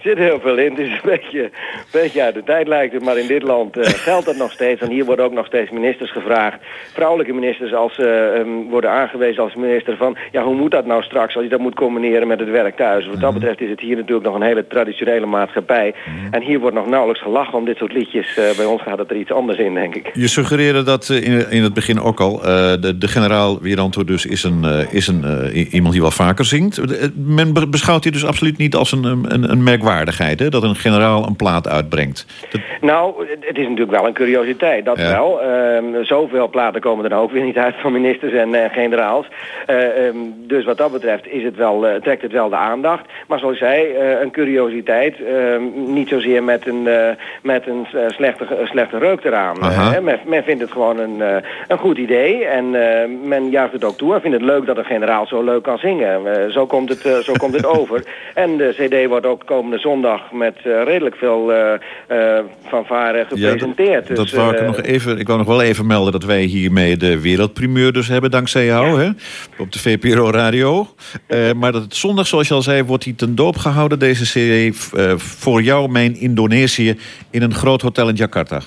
[0.00, 0.70] zit heel veel in.
[0.70, 1.50] Het is een beetje, een
[1.92, 3.04] beetje uit de tijd lijkt het.
[3.04, 4.80] Maar in dit land eh, geldt dat nog steeds.
[4.80, 6.58] En hier worden ook nog steeds ministers gevraagd.
[6.92, 10.16] Vrouwelijke ministers als ze ehm, worden aangewezen als minister van...
[10.32, 13.06] ja, hoe moet dat nou straks als je dat moet combineren met het werk thuis?
[13.06, 15.94] Wat dat betreft is het hier natuurlijk nog een hele traditionele maatschappij.
[16.30, 18.36] En hier wordt nog nauwelijks gelachen om dit soort liedjes.
[18.36, 20.10] Eh, bij ons gaat het er iets anders in, denk ik.
[20.14, 22.44] Je suggereerde dat eh, in, in het begin ook al.
[22.44, 26.10] eh, de, de generaal Wiranto dus is, een, eh, is een, eh, iemand die wel
[26.10, 26.78] vaker zingt.
[26.78, 30.38] Eh, Men be- beschouwt hij dus absoluut niet als een, een, een merkwaardigheid.
[30.38, 30.48] Hè?
[30.48, 32.26] Dat een generaal een plaat uitbrengt.
[32.50, 35.10] Dat, Nou, het- is natuurlijk wel een curiositeit, dat Ja.
[35.10, 35.42] wel.
[35.42, 39.26] Ehm, zoveel platen komen er nou ook weer niet uit van ministers en eh, generaals.
[39.66, 43.04] Eh, ehm, dus wat dat betreft is het wel, eh, trekt het wel de aandacht.
[43.28, 45.14] Maar zoals ik zei, eh, een curiositeit.
[45.24, 47.08] ehm, niet zozeer met een, eh,
[47.42, 49.60] met een eh, slechte, slechte reuk eraan.
[49.60, 51.37] Eh, men, men vindt het gewoon een, eh,
[51.68, 52.44] een goed idee.
[52.44, 54.14] En eh, men juicht het ook toe.
[54.14, 56.26] En vindt het leuk dat een generaal zo leuk kan zingen.
[56.26, 58.04] Eh, zo, komt het, eh, zo komt het over.
[58.34, 61.76] En de cd wordt ook komende zondag met eh, redelijk veel eh
[62.06, 64.06] eh fanfare gepresenteerd.
[64.06, 65.18] dat dus, wou ik eh, nog even.
[65.18, 69.00] Ik wou nog wel even melden dat wij hiermee de wereldprimeur dus hebben, dankzij jou,
[69.00, 69.10] hè?
[69.58, 70.86] Op de VPRO Radio.
[71.26, 74.24] Eh, maar dat het zondag, zoals je al zei, wordt hij ten doop gehouden, deze
[74.24, 76.96] CD, eh, voor jou, mijn Indonesië,
[77.30, 78.60] in een groot hotel in Jakarta.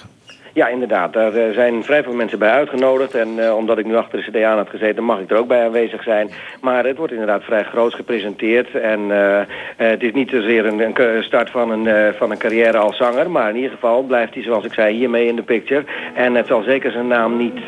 [0.54, 1.14] Ja, inderdaad.
[1.14, 3.16] Daar eh, zijn vrij veel mensen bij uitgenodigd.
[3.16, 5.48] En eh, omdat ik nu achter de CD aan had gezeten, mag ik er ook
[5.48, 6.30] bij aanwezig zijn.
[6.62, 8.76] Maar het wordt inderdaad vrij groot gepresenteerd.
[8.76, 9.42] En eh,
[9.76, 13.32] het is niet zozeer een, een start van een, van een carrière als zanger.
[13.32, 15.84] Maar in ieder geval blijft hij, zoals ik zei, hiermee in de picture.
[16.14, 17.60] En het zal zeker zijn naam niet,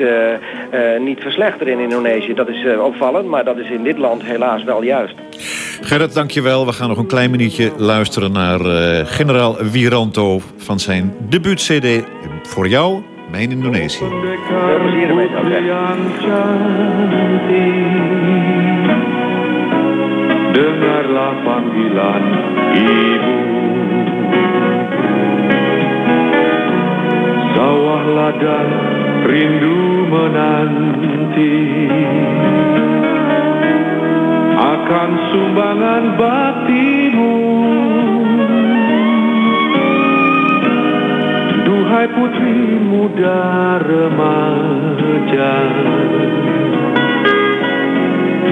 [0.99, 2.33] niet verslechteren in Indonesië.
[2.33, 5.15] Dat is opvallend, maar dat is in dit land helaas wel juist.
[5.81, 6.65] Gerrit, dankjewel.
[6.65, 12.03] We gaan nog een klein minuutje luisteren naar eh, generaal Wiranto van zijn debuut-CD
[12.43, 14.05] voor jou, mijn Indonesië.
[29.25, 31.53] Rindu menanti
[34.83, 37.35] Akan sumbangan baktimu
[41.63, 45.55] Duhai putri muda remaja.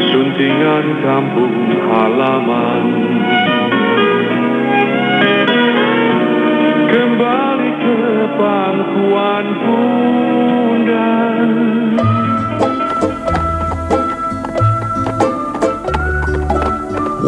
[0.07, 2.85] Suntingan kampung halaman.
[6.95, 7.99] Kembali ke
[8.39, 11.11] pangkuan bunda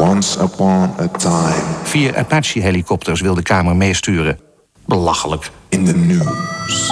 [0.04, 1.64] Once upon a time.
[1.84, 4.39] Vier Apache-helikopters wil de Kamer meesturen.
[4.86, 5.49] Belachelijk.
[5.70, 6.91] In the news.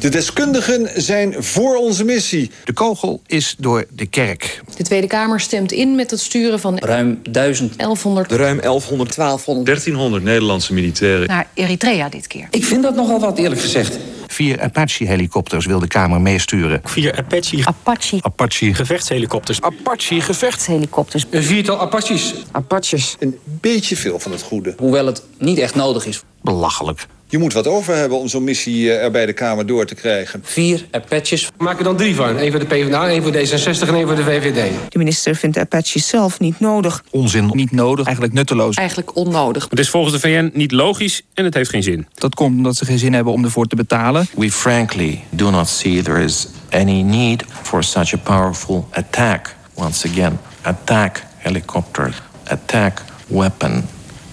[0.00, 2.50] De deskundigen zijn voor onze missie.
[2.64, 4.62] De kogel is door de kerk.
[4.76, 8.32] De Tweede Kamer stemt in met het sturen van ruim 1100.
[8.32, 9.16] Ruim 1100.
[9.16, 9.66] 1200.
[9.66, 11.28] 1300 Nederlandse militairen.
[11.28, 12.48] Naar Eritrea dit keer.
[12.50, 13.98] Ik vind dat nogal wat, eerlijk gezegd.
[14.30, 16.80] Vier Apache-helikopters wil de Kamer meesturen.
[16.84, 17.60] Vier Apache.
[17.64, 18.18] Apache.
[18.22, 18.74] Apache.
[18.74, 19.62] Gevechtshelikopters.
[19.62, 21.24] Apache gevechtshelikopters.
[21.30, 22.34] Een viertal Apaches.
[22.52, 23.16] Apaches.
[23.18, 24.74] Een beetje veel van het goede.
[24.78, 26.22] Hoewel het niet echt nodig is.
[26.42, 27.06] Belachelijk.
[27.30, 30.40] Je moet wat over hebben om zo'n missie er bij de Kamer door te krijgen.
[30.44, 31.46] Vier Apaches.
[31.56, 32.38] We maken er dan drie van.
[32.38, 34.70] Eén voor de PvdA, één voor D66 en één voor de VVD.
[34.88, 37.04] De minister vindt de Apaches zelf niet nodig.
[37.10, 37.50] Onzin.
[37.54, 38.04] Niet nodig.
[38.04, 38.76] Eigenlijk nutteloos.
[38.76, 39.66] Eigenlijk onnodig.
[39.70, 42.06] Het is volgens de VN niet logisch en het heeft geen zin.
[42.14, 44.26] Dat komt omdat ze geen zin hebben om ervoor te betalen.
[44.36, 49.56] We frankly do not see there is any need for such a powerful attack.
[49.74, 53.84] Once again, attack helicopter, attack weapon,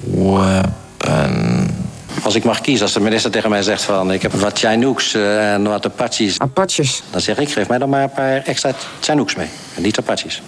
[0.03, 1.85] weapon.
[2.23, 4.11] Als ik mag kiezen, als de minister tegen mij zegt van...
[4.11, 6.39] ik heb wat Chinooks uh, en wat Apaches...
[6.39, 7.03] Apaches.
[7.11, 9.47] Dan zeg ik, geef mij dan maar een paar extra Chinooks mee.
[9.75, 10.41] En niet Apaches.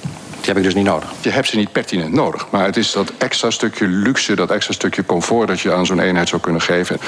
[0.49, 1.09] Die heb ik dus niet nodig.
[1.21, 2.47] Je hebt ze niet pertinent nodig.
[2.49, 5.47] Maar het is dat extra stukje luxe, dat extra stukje comfort...
[5.47, 6.99] dat je aan zo'n eenheid zou kunnen geven.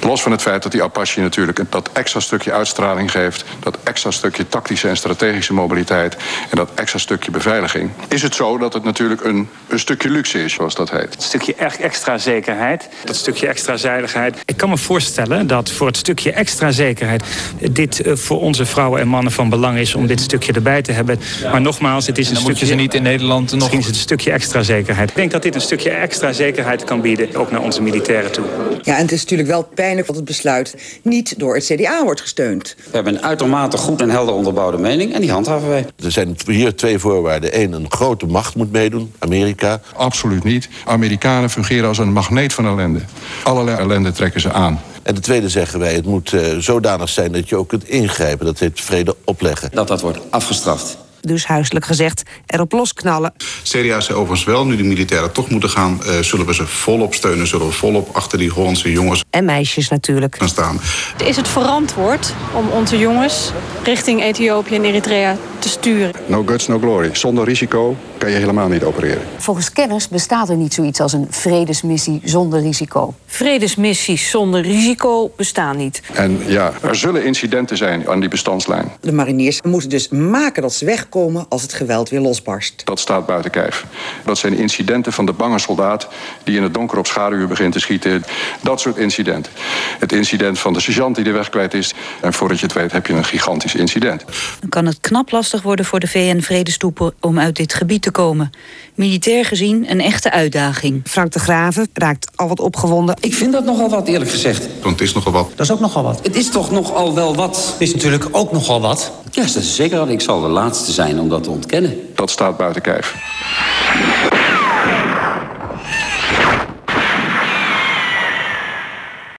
[0.00, 3.44] Los van het feit dat die Apache natuurlijk dat extra stukje uitstraling geeft...
[3.60, 6.16] dat extra stukje tactische en strategische mobiliteit...
[6.50, 7.90] en dat extra stukje beveiliging...
[8.08, 11.14] is het zo dat het natuurlijk een, een stukje luxe is, zoals dat heet.
[11.14, 14.36] Een stukje extra zekerheid, dat stukje extra veiligheid.
[14.44, 17.22] Ik kan me voorstellen dat voor het stukje extra zekerheid...
[17.70, 21.20] dit voor onze vrouwen en mannen van belang is om dit stukje erbij te hebben.
[21.50, 23.58] Maar nogmaals, het is een moet je ze niet in Nederland nog...
[23.58, 25.08] Misschien is het een stukje extra zekerheid.
[25.08, 28.44] Ik denk dat dit een stukje extra zekerheid kan bieden, ook naar onze militairen toe.
[28.82, 32.20] Ja, en het is natuurlijk wel pijnlijk dat het besluit niet door het CDA wordt
[32.20, 32.74] gesteund.
[32.76, 35.86] We hebben een uitermate goed en helder onderbouwde mening en die handhaven wij.
[36.04, 37.60] Er zijn hier twee voorwaarden.
[37.60, 39.80] Eén, een grote macht moet meedoen, Amerika.
[39.96, 40.68] Absoluut niet.
[40.84, 43.00] Amerikanen fungeren als een magneet van ellende.
[43.42, 44.80] Allerlei ellende trekken ze aan.
[45.02, 48.46] En de tweede zeggen wij, het moet uh, zodanig zijn dat je ook kunt ingrijpen.
[48.46, 49.70] Dat heet vrede opleggen.
[49.72, 50.96] Dat dat wordt afgestraft.
[51.22, 53.32] Dus huiselijk gezegd, erop losknallen.
[53.62, 56.00] CDA zei overigens wel, nu de militairen toch moeten gaan...
[56.06, 59.24] Uh, zullen we ze volop steunen, zullen we volop achter die Hollandse jongens...
[59.30, 60.36] En meisjes natuurlijk.
[60.38, 60.80] ...gaan staan.
[61.24, 63.52] Is het verantwoord om onze jongens
[63.84, 66.12] richting Ethiopië en Eritrea te sturen?
[66.26, 67.10] No guts, no glory.
[67.12, 69.22] Zonder risico kan je helemaal niet opereren.
[69.36, 73.14] Volgens kennis bestaat er niet zoiets als een vredesmissie zonder risico.
[73.26, 76.02] Vredesmissies zonder risico bestaan niet.
[76.12, 78.92] En ja, er zullen incidenten zijn aan die bestandslijn.
[79.00, 82.82] De mariniers moeten dus maken dat ze wegkomen als het geweld weer losbarst.
[82.84, 83.86] Dat staat buiten kijf.
[84.24, 86.08] Dat zijn incidenten van de bange soldaat
[86.44, 88.24] die in het donker op schaduw begint te schieten.
[88.60, 89.52] Dat soort incidenten.
[89.98, 91.94] Het incident van de sergeant die de weg kwijt is.
[92.20, 94.24] En voordat je het weet heb je een gigantisch incident.
[94.60, 98.50] Dan kan het knap lastig worden voor de VN-vredestoepen om uit dit gebied te komen.
[98.94, 101.00] Militair gezien een echte uitdaging.
[101.04, 103.16] Frank de Graven raakt al wat opgewonden.
[103.20, 104.68] Ik vind dat nogal wat, eerlijk gezegd.
[104.82, 105.50] Want het is nogal wat.
[105.50, 106.20] Dat is ook nogal wat.
[106.22, 107.70] Het is toch nogal wel wat.
[107.72, 109.12] Het is natuurlijk ook nogal wat.
[109.34, 110.10] Ja, is zeker.
[110.10, 112.08] Ik zal de laatste zijn om dat te ontkennen.
[112.14, 113.14] Dat staat buiten kijf.